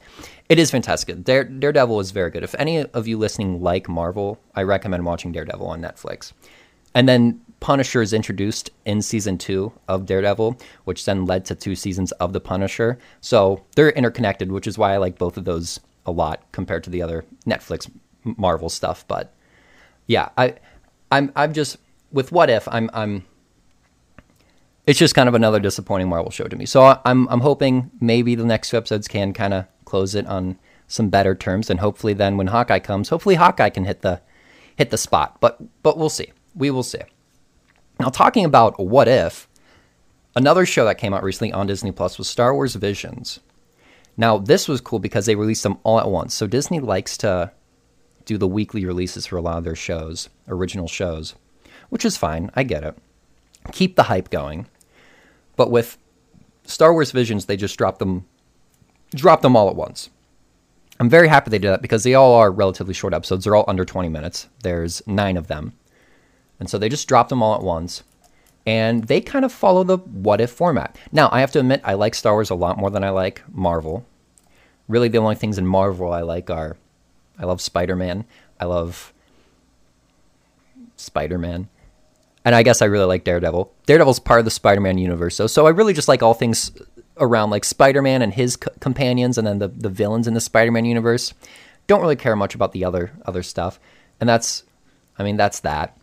[0.49, 1.23] it is fantastic.
[1.23, 2.43] Dare, Daredevil is very good.
[2.43, 6.33] If any of you listening like Marvel, I recommend watching Daredevil on Netflix.
[6.95, 11.75] And then Punisher is introduced in season two of Daredevil, which then led to two
[11.75, 12.97] seasons of The Punisher.
[13.21, 16.89] So they're interconnected, which is why I like both of those a lot compared to
[16.89, 17.89] the other Netflix
[18.23, 19.05] Marvel stuff.
[19.07, 19.33] But
[20.07, 20.55] yeah, I,
[21.11, 21.77] I'm I'm just
[22.11, 23.25] with What If I'm I'm
[24.87, 26.65] it's just kind of another disappointing Marvel show to me.
[26.65, 30.57] So I'm I'm hoping maybe the next two episodes can kind of close it on
[30.87, 34.21] some better terms, and hopefully then when Hawkeye comes, hopefully Hawkeye can hit the
[34.75, 35.37] hit the spot.
[35.39, 36.31] But but we'll see.
[36.53, 37.01] We will see.
[37.99, 39.47] Now talking about what if,
[40.35, 43.39] another show that came out recently on Disney Plus was Star Wars Visions.
[44.17, 46.33] Now this was cool because they released them all at once.
[46.33, 47.51] So Disney likes to
[48.25, 51.35] do the weekly releases for a lot of their shows, original shows,
[51.89, 52.51] which is fine.
[52.55, 52.97] I get it.
[53.71, 54.67] Keep the hype going.
[55.55, 55.97] But with
[56.63, 58.25] Star Wars Visions, they just drop them
[59.13, 60.09] drop them all at once.
[60.99, 63.43] I'm very happy they did that because they all are relatively short episodes.
[63.43, 64.47] They're all under 20 minutes.
[64.63, 65.73] There's nine of them.
[66.59, 68.03] And so they just dropped them all at once.
[68.65, 70.97] And they kind of follow the what if format.
[71.11, 73.43] Now, I have to admit, I like Star Wars a lot more than I like
[73.53, 74.05] Marvel.
[74.87, 76.77] Really, the only things in Marvel I like are
[77.37, 78.25] I love Spider Man.
[78.59, 79.13] I love
[80.95, 81.67] Spider Man.
[82.45, 83.73] And I guess I really like Daredevil.
[83.87, 86.71] Daredevil's part of the Spider Man universe, so, so I really just like all things
[87.17, 90.85] around like Spider-Man and his co- companions, and then the the villains in the Spider-Man
[90.85, 91.33] universe.
[91.87, 93.79] Don't really care much about the other other stuff,
[94.19, 94.63] and that's,
[95.17, 95.97] I mean, that's that.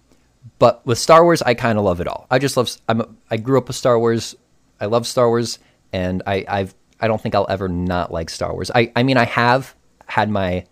[0.58, 2.26] But with Star Wars, I kind of love it all.
[2.30, 2.70] I just love.
[2.88, 3.00] I'm.
[3.02, 4.34] A, I grew up with Star Wars.
[4.80, 5.58] I love Star Wars,
[5.92, 8.70] and I I've I don't think I'll ever not like Star Wars.
[8.74, 9.74] I I mean I have
[10.06, 10.66] had my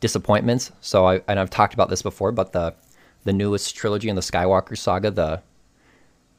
[0.00, 0.72] disappointments.
[0.80, 2.74] So I and I've talked about this before, but the
[3.28, 5.42] the newest trilogy in the Skywalker saga, the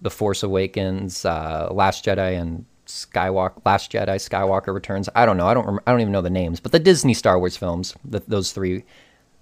[0.02, 5.08] the Force Awakens, uh, Last Jedi, and Skywalker, Last Jedi, Skywalker Returns.
[5.14, 5.46] I don't know.
[5.46, 5.68] I don't.
[5.68, 6.60] Rem- I don't even know the names.
[6.60, 8.86] But the Disney Star Wars films, the, those three,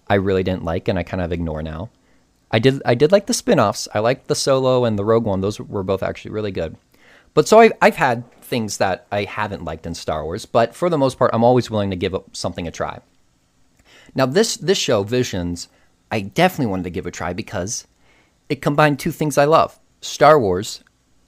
[0.10, 1.90] I really didn't like, and I kind of ignore now.
[2.52, 2.82] I did.
[2.86, 3.88] I did like the spin-offs.
[3.96, 5.40] I liked the Solo and the Rogue One.
[5.40, 6.76] Those were both actually really good.
[7.34, 10.90] But so I, I've had things that I haven't liked in Star Wars, but for
[10.90, 13.00] the most part, I'm always willing to give something a try.
[14.16, 15.70] Now this this show, Visions,
[16.12, 17.88] I definitely wanted to give it a try because
[18.50, 20.84] it combined two things I love: Star Wars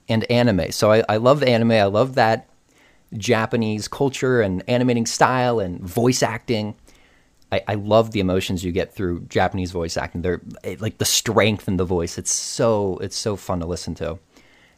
[0.08, 0.72] and anime.
[0.72, 1.72] So I, I love anime.
[1.72, 2.48] I love that
[3.16, 6.74] Japanese culture and animating style and voice acting.
[7.52, 10.22] I, I love the emotions you get through Japanese voice acting.
[10.22, 12.18] They're eh, like the strength in the voice.
[12.18, 14.18] It's so it's so fun to listen to.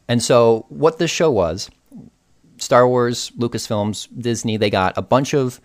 [0.07, 1.69] And so what this show was,
[2.57, 5.61] Star Wars, Lucasfilms, Disney, they got a bunch of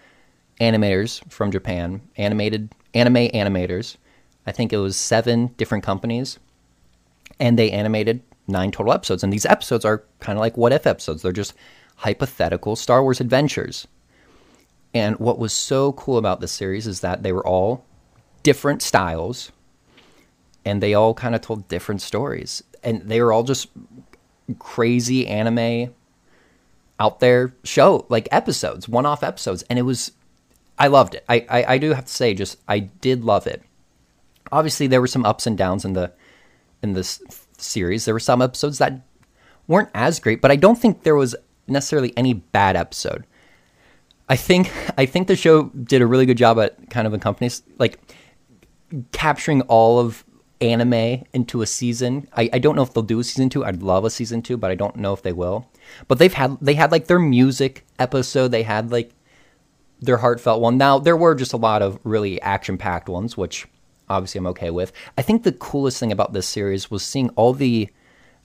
[0.61, 3.97] animators from Japan, animated anime animators.
[4.49, 6.39] I think it was seven different companies,
[7.39, 9.23] and they animated nine total episodes.
[9.23, 11.23] And these episodes are kind of like what if episodes.
[11.23, 11.53] They're just
[11.97, 13.87] hypothetical Star Wars adventures.
[14.95, 17.85] And what was so cool about this series is that they were all
[18.43, 19.53] different styles
[20.65, 22.63] and they all kind of told different stories.
[22.83, 23.69] And they were all just
[24.59, 25.95] crazy anime
[26.99, 29.63] out there show, like episodes, one off episodes.
[29.69, 30.13] And it was,
[30.79, 31.25] I loved it.
[31.29, 33.63] I, I, I do have to say, just, I did love it.
[34.53, 36.13] Obviously, there were some ups and downs in the,
[36.83, 37.23] in this
[37.59, 38.05] series.
[38.05, 39.03] There were some episodes that
[39.67, 43.25] weren't as great, but I don't think there was necessarily any bad episode.
[44.29, 47.53] I think I think the show did a really good job at kind of accompanying
[47.79, 47.99] like
[49.13, 50.25] capturing all of
[50.61, 52.29] anime into a season.
[52.35, 53.65] I, I don't know if they'll do a season two.
[53.65, 55.71] I'd love a season two, but I don't know if they will.
[56.09, 58.49] But they've had they had like their music episode.
[58.49, 59.13] They had like
[60.01, 60.77] their heartfelt one.
[60.77, 63.67] Now there were just a lot of really action packed ones, which
[64.09, 64.93] obviously I'm okay with.
[65.17, 67.89] I think the coolest thing about this series was seeing all the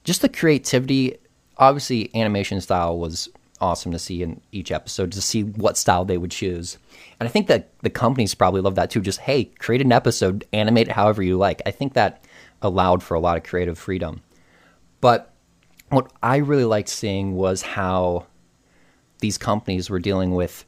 [0.04, 1.18] just the creativity.
[1.58, 3.30] Obviously, animation style was
[3.62, 6.78] awesome to see in each episode to see what style they would choose.
[7.20, 9.02] And I think that the companies probably love that too.
[9.02, 11.62] Just hey, create an episode, animate it however you like.
[11.66, 12.26] I think that
[12.62, 14.22] allowed for a lot of creative freedom.
[15.00, 15.34] But
[15.90, 18.26] what I really liked seeing was how
[19.20, 20.66] these companies were dealing with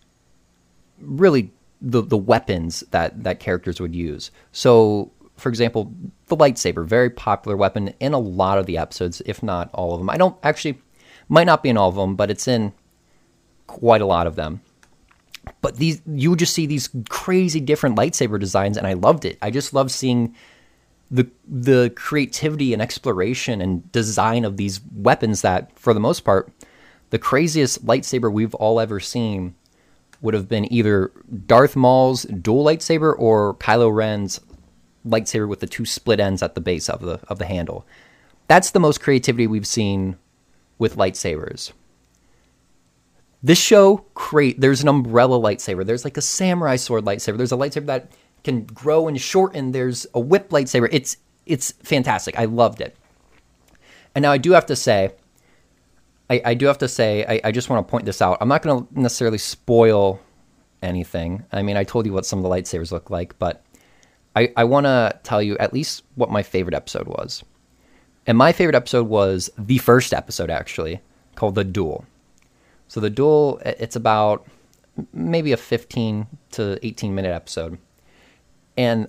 [1.01, 1.51] really
[1.81, 4.31] the the weapons that that characters would use.
[4.51, 5.93] So, for example,
[6.27, 9.99] the lightsaber, very popular weapon in a lot of the episodes, if not all of
[9.99, 10.09] them.
[10.09, 10.81] I don't actually
[11.29, 12.73] might not be in all of them, but it's in
[13.67, 14.61] quite a lot of them.
[15.61, 19.37] But these you would just see these crazy different lightsaber designs and I loved it.
[19.41, 20.35] I just love seeing
[21.11, 26.51] the the creativity and exploration and design of these weapons that for the most part
[27.11, 29.55] the craziest lightsaber we've all ever seen
[30.25, 31.11] would have been either
[31.45, 34.41] Darth Maul's dual lightsaber or Kylo Ren's
[35.07, 37.85] lightsaber with the two split ends at the base of the of the handle.
[38.47, 40.17] That's the most creativity we've seen
[40.77, 41.71] with lightsabers.
[43.41, 45.85] This show create there's an umbrella lightsaber.
[45.85, 47.37] There's like a samurai sword lightsaber.
[47.37, 48.11] There's a lightsaber that
[48.43, 49.71] can grow and shorten.
[49.71, 50.89] There's a whip lightsaber.
[50.91, 52.37] It's it's fantastic.
[52.39, 52.97] I loved it.
[54.15, 55.13] And now I do have to say,
[56.29, 58.37] I, I do have to say, I, I just want to point this out.
[58.41, 60.19] I'm not going to necessarily spoil
[60.81, 61.45] anything.
[61.51, 63.63] I mean, I told you what some of the lightsabers look like, but
[64.35, 67.43] I, I want to tell you at least what my favorite episode was.
[68.27, 70.99] And my favorite episode was the first episode, actually,
[71.35, 72.05] called The Duel.
[72.87, 74.47] So, The Duel, it's about
[75.13, 77.77] maybe a 15 to 18 minute episode.
[78.77, 79.07] And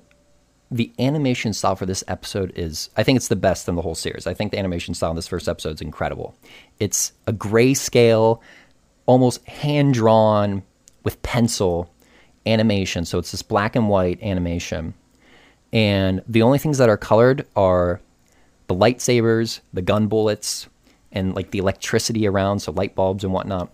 [0.71, 3.95] the animation style for this episode is I think it's the best in the whole
[3.95, 4.27] series.
[4.27, 6.35] I think the animation style in this first episode is incredible.
[6.81, 8.41] It's a grayscale,
[9.07, 10.63] almost hand drawn
[11.05, 11.89] with pencil
[12.47, 13.05] animation.
[13.05, 14.95] So it's this black and white animation.
[15.73, 18.01] and the only things that are colored are
[18.69, 20.69] the lightsabers, the gun bullets,
[21.13, 23.73] and like the electricity around, so light bulbs and whatnot.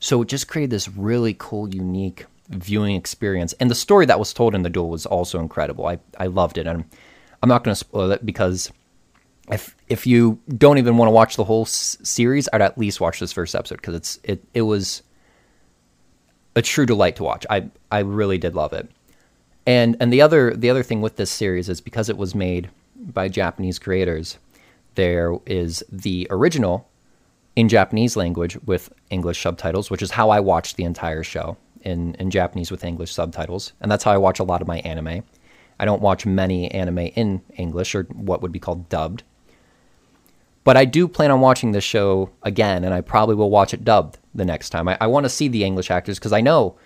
[0.00, 3.52] So it just created this really cool, unique viewing experience.
[3.54, 5.86] And the story that was told in the duel was also incredible.
[5.86, 6.66] I, I loved it.
[6.66, 6.84] And
[7.42, 8.70] I'm not going to spoil it because
[9.50, 13.00] if if you don't even want to watch the whole s- series, I'd at least
[13.00, 15.02] watch this first episode because it's it it was
[16.56, 17.46] a true delight to watch.
[17.48, 18.90] I I really did love it.
[19.66, 22.70] And and the other the other thing with this series is because it was made
[22.96, 24.38] by Japanese creators,
[24.96, 26.88] there is the original
[27.56, 32.14] in Japanese language with English subtitles, which is how I watched the entire show in,
[32.14, 33.72] in Japanese with English subtitles.
[33.80, 35.22] And that's how I watch a lot of my anime.
[35.78, 39.22] I don't watch many anime in English or what would be called dubbed.
[40.64, 43.84] But I do plan on watching this show again, and I probably will watch it
[43.84, 44.88] dubbed the next time.
[44.88, 46.76] I, I want to see the English actors because I know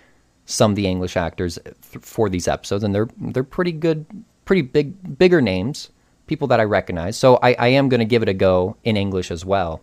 [0.45, 4.05] some of the English actors th- for these episodes, and they're they're pretty good,
[4.45, 5.89] pretty big, bigger names,
[6.27, 7.17] people that I recognize.
[7.17, 9.81] So I, I am going to give it a go in English as well.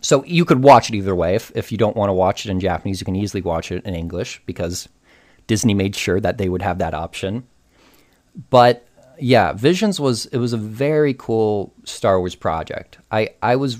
[0.00, 1.34] So you could watch it either way.
[1.34, 3.84] If if you don't want to watch it in Japanese, you can easily watch it
[3.84, 4.88] in English because
[5.46, 7.46] Disney made sure that they would have that option.
[8.50, 8.86] But
[9.18, 12.98] yeah, Visions was it was a very cool Star Wars project.
[13.10, 13.78] I I was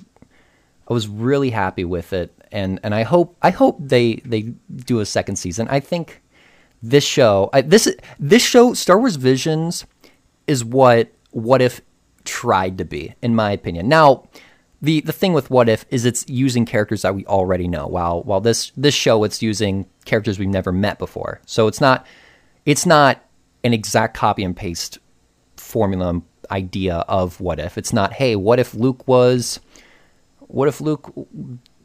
[0.89, 4.53] I was really happy with it, and and I hope I hope they they
[4.85, 5.69] do a second season.
[5.71, 6.21] I think
[6.83, 9.87] this show I, this this show Star Wars Visions
[10.47, 11.81] is what what if
[12.25, 13.89] tried to be in my opinion.
[13.89, 14.25] Now
[14.83, 17.87] the the thing with what if is it's using characters that we already know.
[17.87, 21.41] While while this this show it's using characters we've never met before.
[21.47, 22.07] So it's not
[22.65, 23.23] it's not
[23.63, 24.99] an exact copy and paste
[25.57, 27.77] formula idea of what if.
[27.77, 29.61] It's not hey what if luke was
[30.41, 31.13] what if luke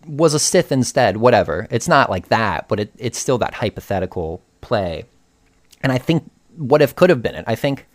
[0.08, 1.18] was a sith instead?
[1.18, 1.68] Whatever.
[1.72, 5.06] It's not like that but it, it's still that hypothetical play.
[5.82, 7.44] And i think what if could have been it.
[7.46, 7.88] I think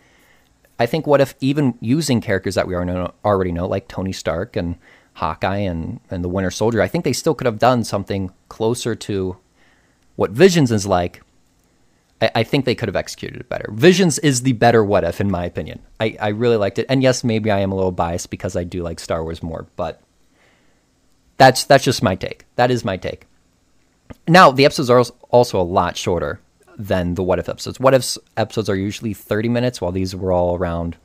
[0.79, 4.77] I think what if even using characters that we already know, like Tony Stark and
[5.13, 8.95] Hawkeye and, and the Winter Soldier, I think they still could have done something closer
[8.95, 9.37] to
[10.15, 11.21] what Visions is like.
[12.21, 13.69] I, I think they could have executed it better.
[13.73, 15.81] Visions is the better what if, in my opinion.
[15.99, 16.85] I, I really liked it.
[16.89, 19.67] And yes, maybe I am a little biased because I do like Star Wars more,
[19.75, 20.01] but
[21.37, 22.45] that's that's just my take.
[22.55, 23.25] That is my take.
[24.27, 26.39] Now, the episodes are also a lot shorter
[26.87, 27.79] than the what if episodes.
[27.79, 30.97] What if episodes are usually 30 minutes, while these were all around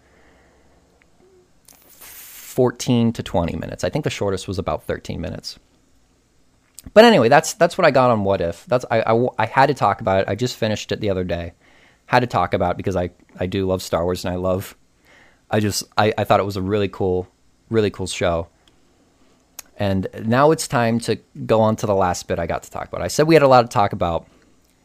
[1.89, 3.85] 14 to 20 minutes.
[3.85, 5.59] I think the shortest was about 13 minutes.
[6.95, 8.65] But anyway, that's that's what I got on what if.
[8.67, 10.29] That's I, I, I had to talk about it.
[10.29, 11.53] I just finished it the other day.
[12.07, 14.77] Had to talk about because I I do love Star Wars and I love.
[15.51, 17.29] I just I, I thought it was a really cool,
[17.69, 18.49] really cool show.
[19.77, 22.89] And now it's time to go on to the last bit I got to talk
[22.89, 23.03] about.
[23.03, 24.27] I said we had a lot to talk about,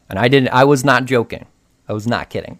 [0.08, 0.48] and I didn't.
[0.50, 1.46] I was not joking.
[1.88, 2.58] I was not kidding.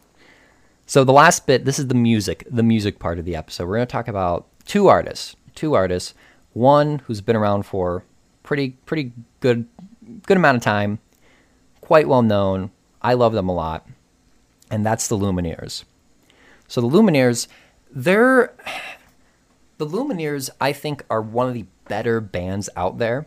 [0.86, 3.66] So the last bit, this is the music, the music part of the episode.
[3.66, 6.14] We're going to talk about two artists, two artists.
[6.52, 8.04] One who's been around for
[8.42, 9.66] pretty pretty good
[10.26, 10.98] good amount of time,
[11.80, 12.70] quite well known.
[13.00, 13.88] I love them a lot,
[14.70, 15.84] and that's the Lumineers.
[16.68, 17.48] So the Lumineers,
[17.90, 18.54] they're
[19.78, 20.50] the Lumineers.
[20.60, 23.26] I think are one of the better bands out there.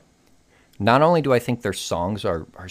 [0.78, 2.68] Not only do I think their songs are are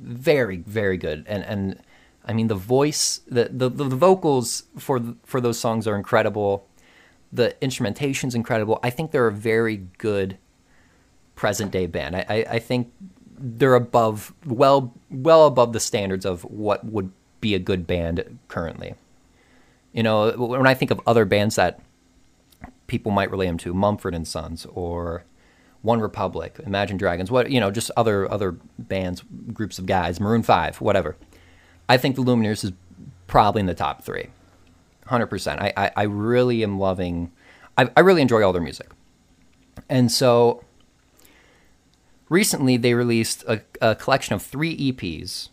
[0.00, 1.80] very very good, and and
[2.24, 6.66] I mean the voice, the the, the vocals for for those songs are incredible.
[7.32, 8.78] The instrumentation's incredible.
[8.82, 10.38] I think they're a very good
[11.34, 12.16] present day band.
[12.16, 12.92] I, I, I think
[13.38, 18.94] they're above, well, well above the standards of what would be a good band currently.
[19.92, 21.80] You know, when I think of other bands that
[22.86, 25.24] people might relate them to, Mumford and Sons or
[25.86, 29.22] One Republic, Imagine Dragons, what you know, just other other bands,
[29.52, 31.16] groups of guys, Maroon Five, whatever.
[31.88, 32.72] I think the Lumineers is
[33.28, 34.30] probably in the top three,
[35.06, 35.60] hundred percent.
[35.60, 37.30] I, I I really am loving.
[37.78, 38.90] I I really enjoy all their music,
[39.88, 40.64] and so
[42.28, 45.50] recently they released a, a collection of three EPs.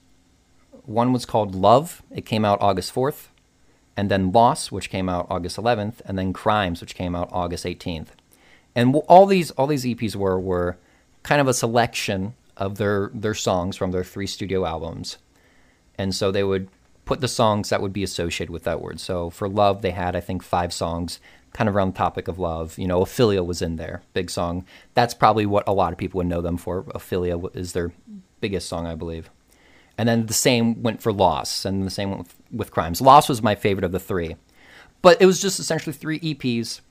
[0.86, 2.02] One was called Love.
[2.10, 3.28] It came out August 4th.
[3.96, 6.02] And then Loss, which came out August 11th.
[6.06, 8.08] And then Crimes, which came out August 18th.
[8.76, 10.78] And all these all these EPs were were
[11.22, 15.18] kind of a selection of their their songs from their three studio albums.
[15.98, 16.70] And so they would
[17.06, 19.00] put the songs that would be associated with that word.
[19.00, 21.20] So for Love, they had I think five songs
[21.54, 22.78] kind of around the topic of love.
[22.78, 24.66] You know, Ophelia was in there, big song.
[24.96, 26.86] That's probably what a lot of people would know them for.
[26.94, 27.92] Ophelia is their
[28.42, 29.30] biggest song, I believe.
[29.98, 33.00] And then the same went for Loss, and the same went with, with Crimes.
[33.00, 34.36] Loss was my favorite of the three.
[35.04, 36.82] But it was just essentially three EPs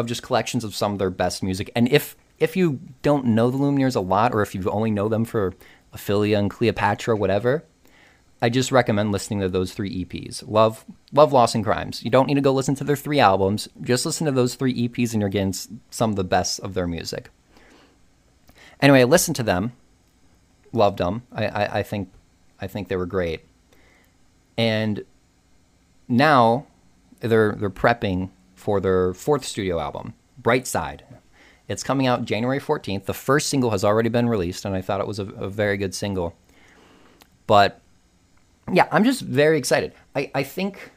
[0.00, 1.70] of just collections of some of their best music.
[1.74, 5.08] And if if you don't know the Lumineers a lot, or if you only know
[5.08, 5.54] them for
[5.92, 7.64] Ophelia and Cleopatra, whatever,
[8.40, 10.42] I just recommend listening to those three EPs.
[10.48, 12.02] Love, love Loss, and Crimes.
[12.02, 13.68] You don't need to go listen to their three albums.
[13.82, 15.54] Just listen to those three EPs, and you're getting
[15.90, 17.28] some of the best of their music.
[18.80, 19.72] Anyway, I listened to them,
[20.72, 21.22] loved them.
[21.30, 22.10] I, I, I think,
[22.58, 23.44] I think they were great.
[24.56, 25.04] And
[26.08, 26.66] now
[27.20, 28.30] they're they're prepping
[28.60, 31.04] for their fourth studio album, Bright Side.
[31.66, 33.06] It's coming out January 14th.
[33.06, 35.76] The first single has already been released, and I thought it was a, a very
[35.76, 36.34] good single.
[37.46, 37.80] But
[38.72, 39.92] yeah, I'm just very excited.
[40.14, 40.92] I, I think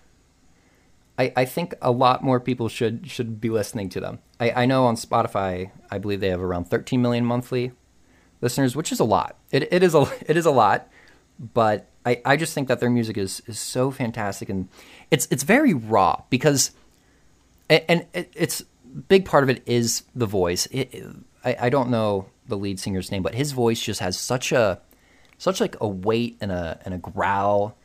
[1.17, 4.19] I, I think a lot more people should should be listening to them.
[4.39, 7.71] I, I know on Spotify, I believe they have around 13 million monthly
[8.41, 9.37] listeners, which is a lot.
[9.51, 10.89] It, it is a it is a lot,
[11.39, 14.67] but I, I just think that their music is is so fantastic and
[15.11, 16.71] it's it's very raw because
[17.69, 18.63] and, it, it's
[19.07, 20.67] big part of it is the voice.
[20.67, 21.03] It,
[21.43, 24.79] I, I don't know the lead singer's name, but his voice just has such a
[25.37, 27.77] such like a weight and a and a growl.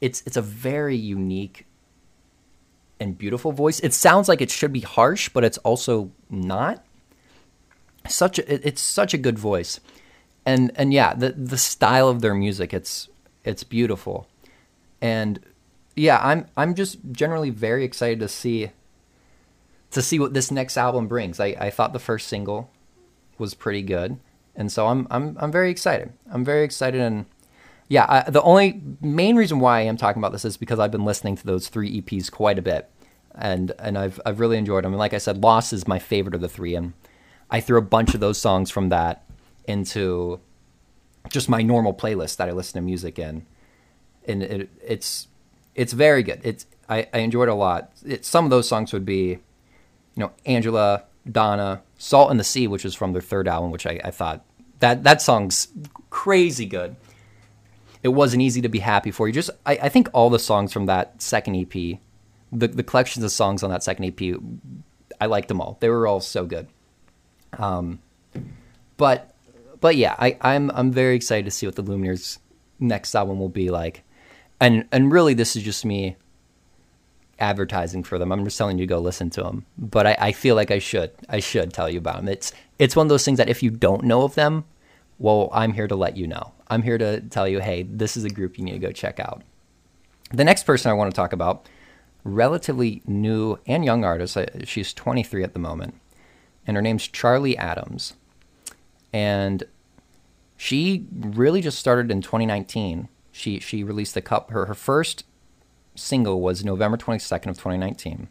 [0.00, 1.66] It's it's a very unique
[2.98, 3.80] and beautiful voice.
[3.80, 6.84] It sounds like it should be harsh, but it's also not.
[8.08, 9.78] Such a, it's such a good voice,
[10.46, 13.08] and and yeah, the the style of their music it's
[13.44, 14.26] it's beautiful,
[15.02, 15.38] and
[15.96, 18.70] yeah, I'm I'm just generally very excited to see
[19.90, 21.40] to see what this next album brings.
[21.40, 22.70] I, I thought the first single
[23.38, 24.18] was pretty good,
[24.54, 26.12] and so I'm I'm I'm very excited.
[26.30, 27.26] I'm very excited, and
[27.88, 30.92] yeah, I, the only main reason why I am talking about this is because I've
[30.92, 32.88] been listening to those three EPs quite a bit,
[33.34, 34.92] and and I've I've really enjoyed them.
[34.92, 36.92] And like I said, Loss is my favorite of the three, and
[37.50, 39.24] I threw a bunch of those songs from that
[39.66, 40.40] into
[41.30, 43.44] just my normal playlist that I listen to music in,
[44.26, 45.26] and it, it's
[45.74, 46.40] it's very good.
[46.44, 47.92] It's I, I enjoyed a lot.
[48.04, 49.38] It, some of those songs would be,
[50.16, 53.86] you know, Angela, Donna, Salt and the Sea, which is from their third album, which
[53.86, 54.44] I, I thought
[54.80, 55.68] that that song's
[56.10, 56.96] crazy good.
[58.02, 59.34] It wasn't easy to be happy for you.
[59.34, 61.98] Just I, I think all the songs from that second EP,
[62.52, 64.40] the the collections of songs on that second EP,
[65.20, 65.76] I liked them all.
[65.80, 66.66] They were all so good.
[67.58, 68.00] Um,
[68.96, 69.34] but
[69.80, 72.38] but yeah, I, I'm I'm very excited to see what the Lumineers'
[72.78, 74.02] next album will be like,
[74.60, 76.16] and and really this is just me
[77.40, 78.30] advertising for them.
[78.30, 79.66] I'm just telling you to go listen to them.
[79.78, 81.10] But I, I feel like I should.
[81.28, 82.28] I should tell you about them.
[82.28, 84.64] It's it's one of those things that if you don't know of them,
[85.18, 86.52] well, I'm here to let you know.
[86.68, 89.20] I'm here to tell you, hey, this is a group you need to go check
[89.20, 89.42] out.
[90.32, 91.68] The next person I want to talk about,
[92.24, 94.36] relatively new and young artist.
[94.36, 95.94] Uh, she's 23 at the moment,
[96.66, 98.14] and her name's Charli Adams.
[99.12, 99.64] And
[100.56, 103.08] she really just started in 2019.
[103.32, 105.24] She she released the cup her, her first
[105.94, 108.28] single was November 22nd of 2019.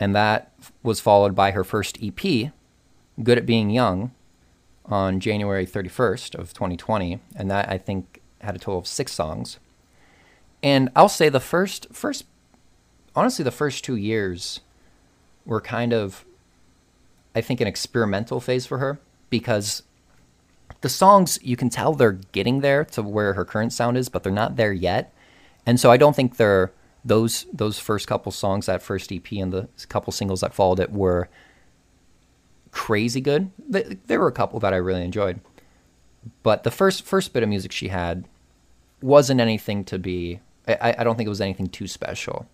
[0.00, 0.52] And that
[0.82, 2.52] was followed by her first EP,
[3.22, 4.12] Good at Being Young,
[4.86, 9.58] on January 31st of 2020, and that I think had a total of 6 songs.
[10.62, 12.24] And I'll say the first first
[13.16, 14.60] honestly the first 2 years
[15.46, 16.24] were kind of
[17.34, 19.00] I think an experimental phase for her
[19.30, 19.82] because
[20.82, 24.22] the songs you can tell they're getting there to where her current sound is, but
[24.22, 25.13] they're not there yet.
[25.66, 26.72] And so I don't think they're
[27.04, 30.92] those those first couple songs, that first EP, and the couple singles that followed it
[30.92, 31.28] were
[32.70, 33.50] crazy good.
[33.68, 35.40] There were a couple that I really enjoyed,
[36.42, 38.24] but the first first bit of music she had
[39.02, 40.40] wasn't anything to be.
[40.66, 42.46] I, I don't think it was anything too special.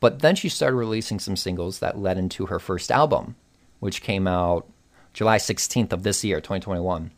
[0.00, 3.36] But then she started releasing some singles that led into her first album,
[3.78, 4.66] which came out
[5.12, 7.12] July 16th of this year, 2021.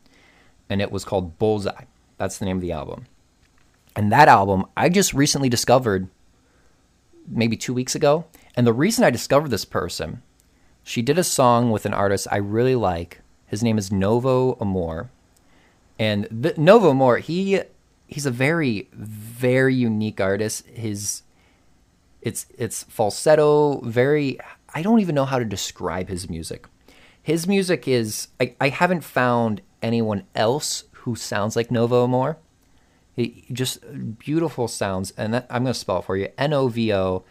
[0.68, 1.84] And it was called Bullseye.
[2.18, 3.06] That's the name of the album.
[3.96, 6.08] And that album, I just recently discovered
[7.28, 8.24] maybe two weeks ago.
[8.56, 10.22] And the reason I discovered this person,
[10.82, 13.20] she did a song with an artist I really like.
[13.46, 15.10] His name is Novo Amor.
[15.98, 17.60] And the, Novo Amor, he
[18.06, 20.66] he's a very very unique artist.
[20.66, 21.22] His
[22.20, 24.38] it's it's falsetto, very
[24.74, 26.66] I don't even know how to describe his music.
[27.22, 32.38] His music is I, I haven't found anyone else who sounds like Novo Amor.
[33.14, 33.80] He just
[34.18, 37.24] beautiful sounds, and that, I'm going to spell it for you: N O V O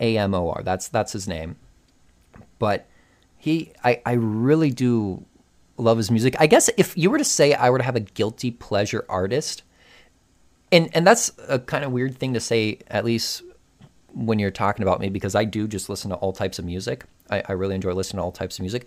[0.00, 0.62] A M O R.
[0.62, 1.56] That's that's his name.
[2.58, 2.88] But
[3.36, 5.24] he, I, I really do
[5.76, 6.34] love his music.
[6.40, 9.62] I guess if you were to say I were to have a guilty pleasure artist,
[10.72, 13.42] and and that's a kind of weird thing to say, at least
[14.12, 17.04] when you're talking about me, because I do just listen to all types of music.
[17.30, 18.86] I, I really enjoy listening to all types of music.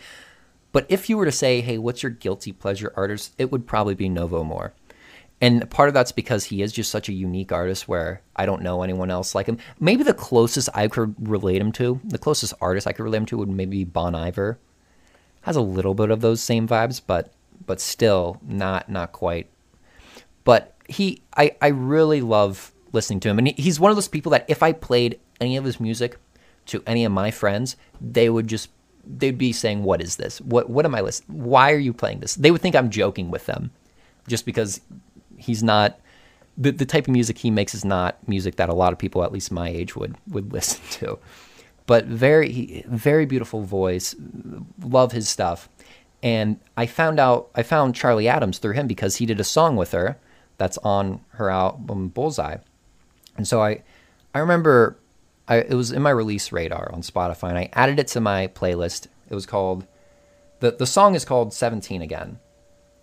[0.74, 3.34] But if you were to say, hey, what's your guilty pleasure artist?
[3.38, 4.74] It would probably be Novo Amor.
[5.42, 8.62] And part of that's because he is just such a unique artist where I don't
[8.62, 9.58] know anyone else like him.
[9.80, 13.26] Maybe the closest I could relate him to, the closest artist I could relate him
[13.28, 14.60] to would maybe be Bon Iver.
[15.42, 17.34] Has a little bit of those same vibes, but
[17.66, 19.48] but still not not quite.
[20.44, 24.32] but he I I really love listening to him, and he's one of those people
[24.32, 26.18] that if I played any of his music
[26.68, 28.70] to any of my friends, they would just
[29.06, 30.42] they'd be saying, "What is this?
[30.42, 31.44] What what am I listening?
[31.44, 33.72] Why are you playing this?" They would think I'm joking with them,
[34.28, 34.82] just because
[35.42, 36.00] he's not
[36.58, 39.24] the the type of music he makes is not music that a lot of people,
[39.24, 41.20] at least my age, would would listen to.
[41.86, 44.16] But very very beautiful voice,
[44.82, 45.70] love his stuff,
[46.22, 49.76] and I found out I found Charli Adams through him because he did a song
[49.76, 50.18] with her
[50.58, 52.58] that's on her album Bullseye,
[53.38, 53.84] and so I
[54.34, 54.98] I remember
[55.48, 58.48] I, it was in my release radar on Spotify, and I added it to my
[58.48, 59.08] playlist.
[59.30, 59.88] It was called
[60.60, 62.39] the the song is called Seventeen again,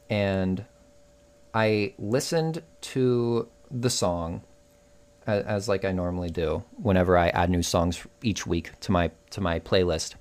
[0.09, 0.65] and
[1.59, 4.43] I listened to the song
[5.27, 9.11] as, as, like I normally do whenever I add new songs each week to my
[9.31, 10.15] to my playlist,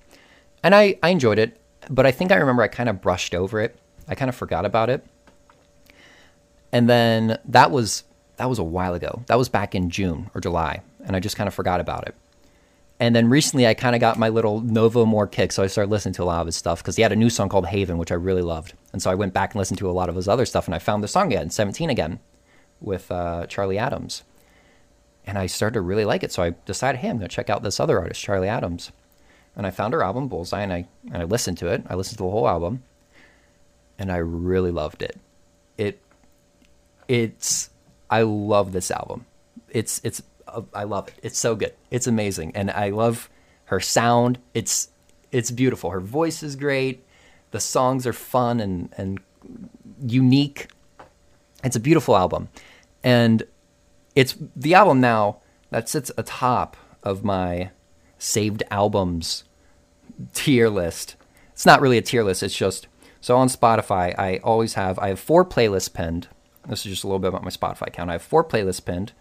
[0.64, 1.60] and I I enjoyed it.
[1.88, 3.78] But I think I remember I kind of brushed over it.
[4.08, 5.06] I kind of forgot about it,
[6.72, 8.02] and then that was
[8.38, 9.22] that was a while ago.
[9.26, 12.16] That was back in June or July, and I just kind of forgot about it.
[13.00, 15.90] And then recently, I kind of got my little Novo Amor kick, so I started
[15.90, 17.96] listening to a lot of his stuff because he had a new song called Haven,
[17.96, 18.72] which I really loved.
[18.92, 20.74] And so I went back and listened to a lot of his other stuff, and
[20.74, 22.18] I found the song again, 17 again,
[22.80, 24.24] with uh, Charli Adams.
[25.24, 27.48] And I started to really like it, so I decided, hey, I'm going to check
[27.48, 28.90] out this other artist, Charli Adams.
[29.54, 31.84] And I found her album, Bullseye, and I, and I listened to it.
[31.88, 32.82] I listened to the whole album,
[33.96, 35.16] and I really loved it.
[35.76, 36.00] It,
[37.06, 37.70] it's,
[38.10, 39.26] I love this album.
[39.70, 40.22] It's, it's
[40.74, 41.14] I love it.
[41.22, 41.74] It's so good.
[41.90, 43.28] It's amazing, and I love
[43.66, 44.38] her sound.
[44.54, 44.88] It's
[45.30, 45.90] it's beautiful.
[45.90, 47.04] Her voice is great.
[47.50, 49.20] The songs are fun and and
[50.00, 50.68] unique.
[51.64, 52.48] It's a beautiful album,
[53.02, 53.42] and
[54.14, 55.40] it's the album now
[55.70, 57.70] that sits atop of my
[58.18, 59.44] saved albums
[60.34, 61.16] tier list.
[61.52, 62.42] It's not really a tier list.
[62.42, 62.88] It's just
[63.20, 64.18] so on Spotify.
[64.18, 66.28] I always have I have four playlists pinned.
[66.68, 68.10] This is just a little bit about my Spotify account.
[68.10, 69.12] I have four playlists pinned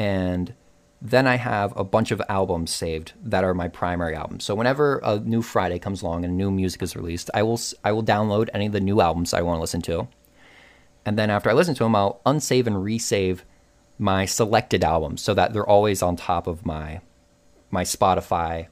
[0.00, 0.54] and
[1.02, 4.44] then I have a bunch of albums saved that are my primary albums.
[4.44, 7.92] So whenever a new Friday comes along and new music is released, I will I
[7.92, 10.08] will download any of the new albums I want to listen to,
[11.04, 13.40] and then after I listen to them, I'll unsave and resave
[13.98, 17.02] my selected albums so that they're always on top of my
[17.70, 18.68] my Spotify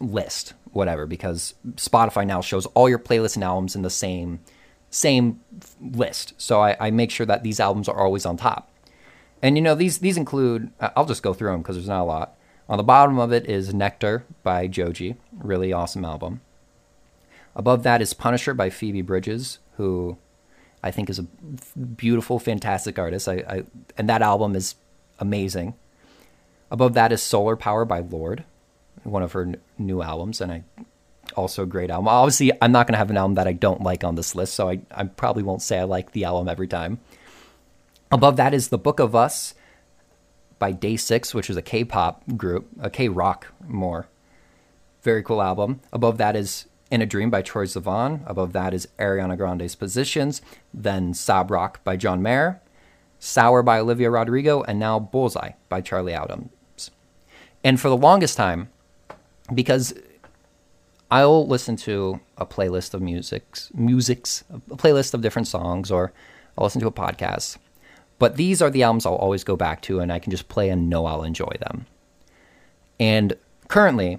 [0.00, 1.06] list, whatever.
[1.06, 4.40] Because Spotify now shows all your playlists and albums in the same
[4.88, 5.40] same
[5.82, 8.70] list, so I, I make sure that these albums are always on top.
[9.42, 12.04] And you know these these include I'll just go through them because there's not a
[12.04, 12.34] lot.
[12.68, 16.40] On the bottom of it is Nectar by Joji, really awesome album.
[17.56, 20.18] Above that is Punisher by Phoebe Bridgers, who
[20.82, 21.26] I think is a
[21.78, 23.28] beautiful, fantastic artist.
[23.28, 23.62] I, I
[23.96, 24.74] and that album is
[25.18, 25.74] amazing.
[26.70, 28.44] Above that is Solar Power by Lorde,
[29.02, 30.62] one of her n- new albums, and I
[31.34, 32.08] also a great album.
[32.08, 34.54] Obviously, I'm not going to have an album that I don't like on this list,
[34.54, 37.00] so I, I probably won't say I like the album every time.
[38.10, 39.54] Above that is The Book of Us
[40.58, 44.08] by Day6, which is a K pop group, a K rock more.
[45.02, 45.80] Very cool album.
[45.92, 48.22] Above that is In a Dream by Troye Sivan.
[48.26, 50.40] Above that is Ariana Grande's Positions.
[50.72, 52.60] Then Sob Rock by John Mayer.
[53.18, 54.62] Sour by Olivia Rodrigo.
[54.62, 56.90] And now Bullseye by Charli Adams.
[57.62, 58.70] And for the longest time,
[59.52, 59.92] because
[61.10, 66.12] I'll listen to a playlist of musics, musics, a playlist of different songs, or
[66.56, 67.58] I'll listen to a podcast
[68.18, 70.70] but these are the albums I'll always go back to, and I can just play
[70.70, 71.86] and know I'll enjoy them.
[72.98, 73.34] And
[73.68, 74.18] currently,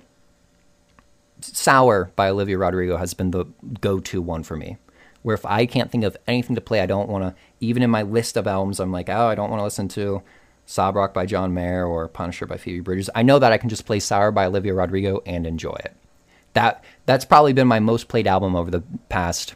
[1.41, 3.45] Sour by Olivia Rodrigo has been the
[3.82, 4.78] go to one for me.
[5.22, 7.89] Where if I can't think of anything to play, I don't want to, even in
[7.89, 10.22] my list of albums, I'm like, oh, I don't want to listen to
[10.66, 13.10] Sob Rock by John Mayer or Punisher by Phoebe Bridgers.
[13.14, 15.93] I know that I can just play Sour by Olivia Rodrigo and enjoy it.
[16.54, 19.56] That That's probably been my most played album over the past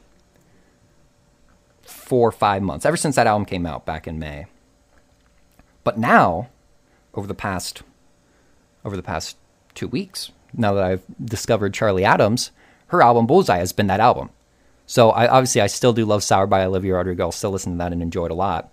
[2.14, 4.46] four or five months, ever since that album came out back in May.
[5.84, 6.50] But now,
[7.16, 7.82] over the past
[8.86, 9.36] over the past
[9.74, 12.52] two weeks, now that I've discovered Charli Adams,
[12.90, 14.30] her album Bullseye has been that album.
[14.86, 17.24] So I obviously I still do love Sour by Olivia Rodrigo.
[17.24, 18.72] I'll still listen to that and enjoy it a lot.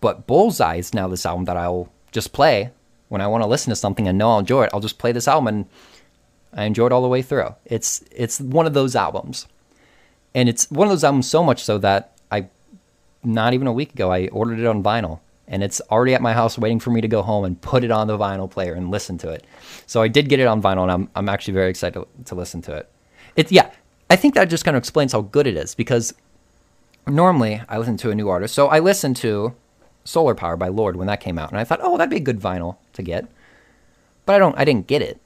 [0.00, 2.70] But Bullseye is now this album that I'll just play
[3.10, 4.70] when I want to listen to something and know I'll enjoy it.
[4.72, 5.66] I'll just play this album and
[6.54, 7.54] I enjoy it all the way through.
[7.66, 9.46] It's it's one of those albums.
[10.34, 12.16] And it's one of those albums so much so that
[13.22, 16.32] not even a week ago, I ordered it on vinyl and it's already at my
[16.32, 18.90] house waiting for me to go home and put it on the vinyl player and
[18.90, 19.44] listen to it.
[19.86, 22.34] So I did get it on vinyl and I'm, I'm actually very excited to, to
[22.34, 22.88] listen to it.
[23.36, 23.70] It, yeah,
[24.08, 26.14] I think that just kind of explains how good it is because
[27.06, 28.54] normally I listen to a new artist.
[28.54, 29.54] So I listened to
[30.04, 32.20] Solar Power by Lorde when that came out and I thought, oh, that'd be a
[32.20, 33.26] good vinyl to get.
[34.26, 35.20] But I don't, I didn't get it.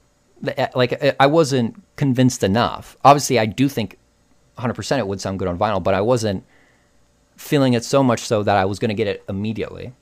[0.47, 2.97] Eh, like eh, I wasn't convinced enough.
[3.05, 3.97] Obviously, I do think
[4.57, 6.43] 100% it would sound good on vinyl, but I wasn't
[7.35, 9.93] feeling it so much so that I was going to get it immediately.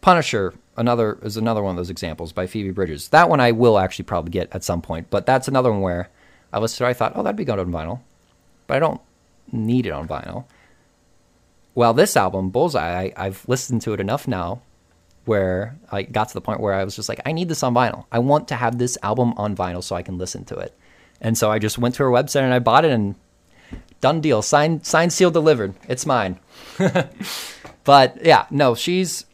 [0.00, 3.08] Punisher, another is another one of those examples by Phoebe Bridgers.
[3.08, 6.08] That one I will actually probably get at some point, but that's another one where
[6.52, 8.00] I listened I thought, oh, that'd be good on vinyl,
[8.66, 9.00] but I don't
[9.52, 10.44] need it on vinyl.
[11.74, 14.62] Well, this album, Bullseye, I, I've listened to it enough now
[15.26, 17.74] where I got to the point where I was just like, I need this on
[17.74, 18.06] vinyl.
[18.10, 20.76] I want to have this album on vinyl so I can listen to it.
[21.20, 23.14] And so I just went to her website and I bought it and
[24.00, 24.42] done deal.
[24.42, 25.74] Signed, signed, sealed, delivered.
[25.88, 26.38] It's mine.
[27.84, 29.26] but yeah, no, she's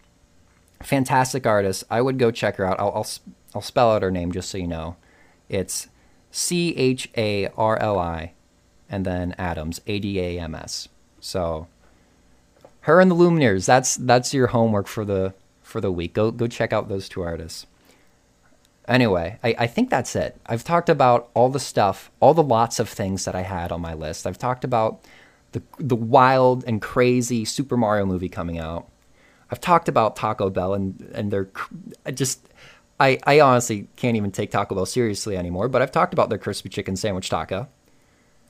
[0.82, 1.84] fantastic artist.
[1.90, 2.78] I would go check her out.
[2.78, 3.08] I'll, I'll,
[3.54, 4.96] I'll spell out her name just so you know.
[5.48, 5.88] It's
[6.30, 8.32] C H A R L I
[8.88, 10.88] and then Adams, A D A M S.
[11.20, 11.66] So
[12.82, 16.14] her and the Lumineers, that's that's your homework for the for the week.
[16.14, 17.66] Go go check out those two artists.
[18.88, 20.40] Anyway, I, I think that's it.
[20.46, 23.80] I've talked about all the stuff, all the lots of things that I had on
[23.80, 24.26] my list.
[24.26, 25.04] I've talked about
[25.52, 28.88] the the wild and crazy Super Mario movie coming out.
[29.50, 31.48] I've talked about Taco Bell and and their
[32.14, 32.46] just
[33.00, 35.68] I I honestly can't even take Taco Bell seriously anymore.
[35.68, 37.68] But I've talked about their crispy chicken sandwich taco.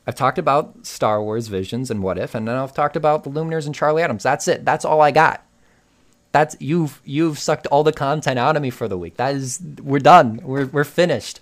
[0.07, 3.31] I've talked about Star Wars Visions and What If, and then I've talked about the
[3.31, 4.23] Lumineers and Charli Adams.
[4.23, 4.65] That's it.
[4.65, 5.47] That's all I got
[6.37, 9.17] that's you've you've sucked all the content out of me for the week.
[9.17, 10.41] That is we're done.
[10.43, 11.41] We're we're finished.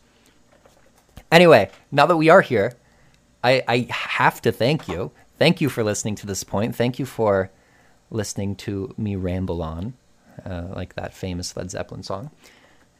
[1.33, 2.75] Anyway, now that we are here,
[3.43, 5.11] I I have to thank you.
[5.37, 6.77] Thank you for listening to this point.
[6.77, 7.51] Thank you for
[8.09, 9.95] listening to me ramble on,
[10.47, 12.31] uh, like that famous Led Zeppelin song.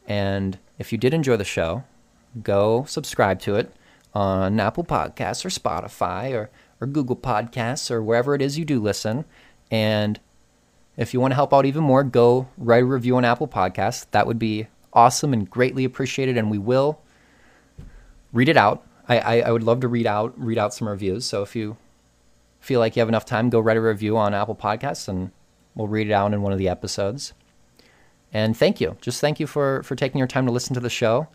[0.05, 1.85] And if you did enjoy the show,
[2.43, 3.73] go subscribe to it
[4.13, 6.49] on Apple Podcasts or Spotify or,
[6.81, 9.23] or Google Podcasts or wherever it is you do listen.
[9.71, 10.19] And
[10.97, 14.05] if you want to help out even more, go write a review on Apple Podcasts.
[14.11, 17.01] That would be awesome and greatly appreciated, and we will
[18.31, 18.85] read it out.
[19.07, 21.25] I, I, I, would love to read out read out some reviews.
[21.25, 21.77] So if you
[22.59, 25.31] feel like you have enough time, go write a review on Apple Podcasts, and
[25.75, 27.33] we'll read it out in one of the episodes.
[28.33, 30.89] And thank you, just thank you for for taking your time to listen to the
[30.89, 31.27] show.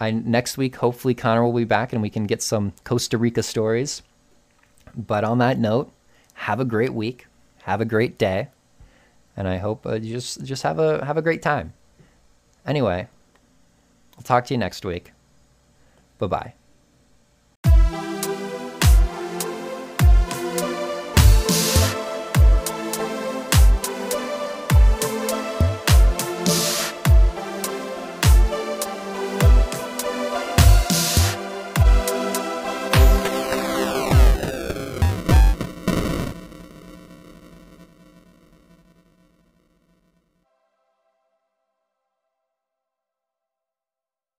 [0.00, 3.42] I next week, hopefully Connor will be back and we can get some Costa Rica
[3.42, 4.02] stories.
[4.96, 5.92] But on that note,
[6.34, 7.26] have a great week
[7.70, 8.48] have a great day,
[9.36, 11.72] and I hope uh, you just just have a have a great time.
[12.66, 13.08] Anyway,
[14.16, 15.12] I'll talk to you next week.
[16.18, 16.59] Bye bye.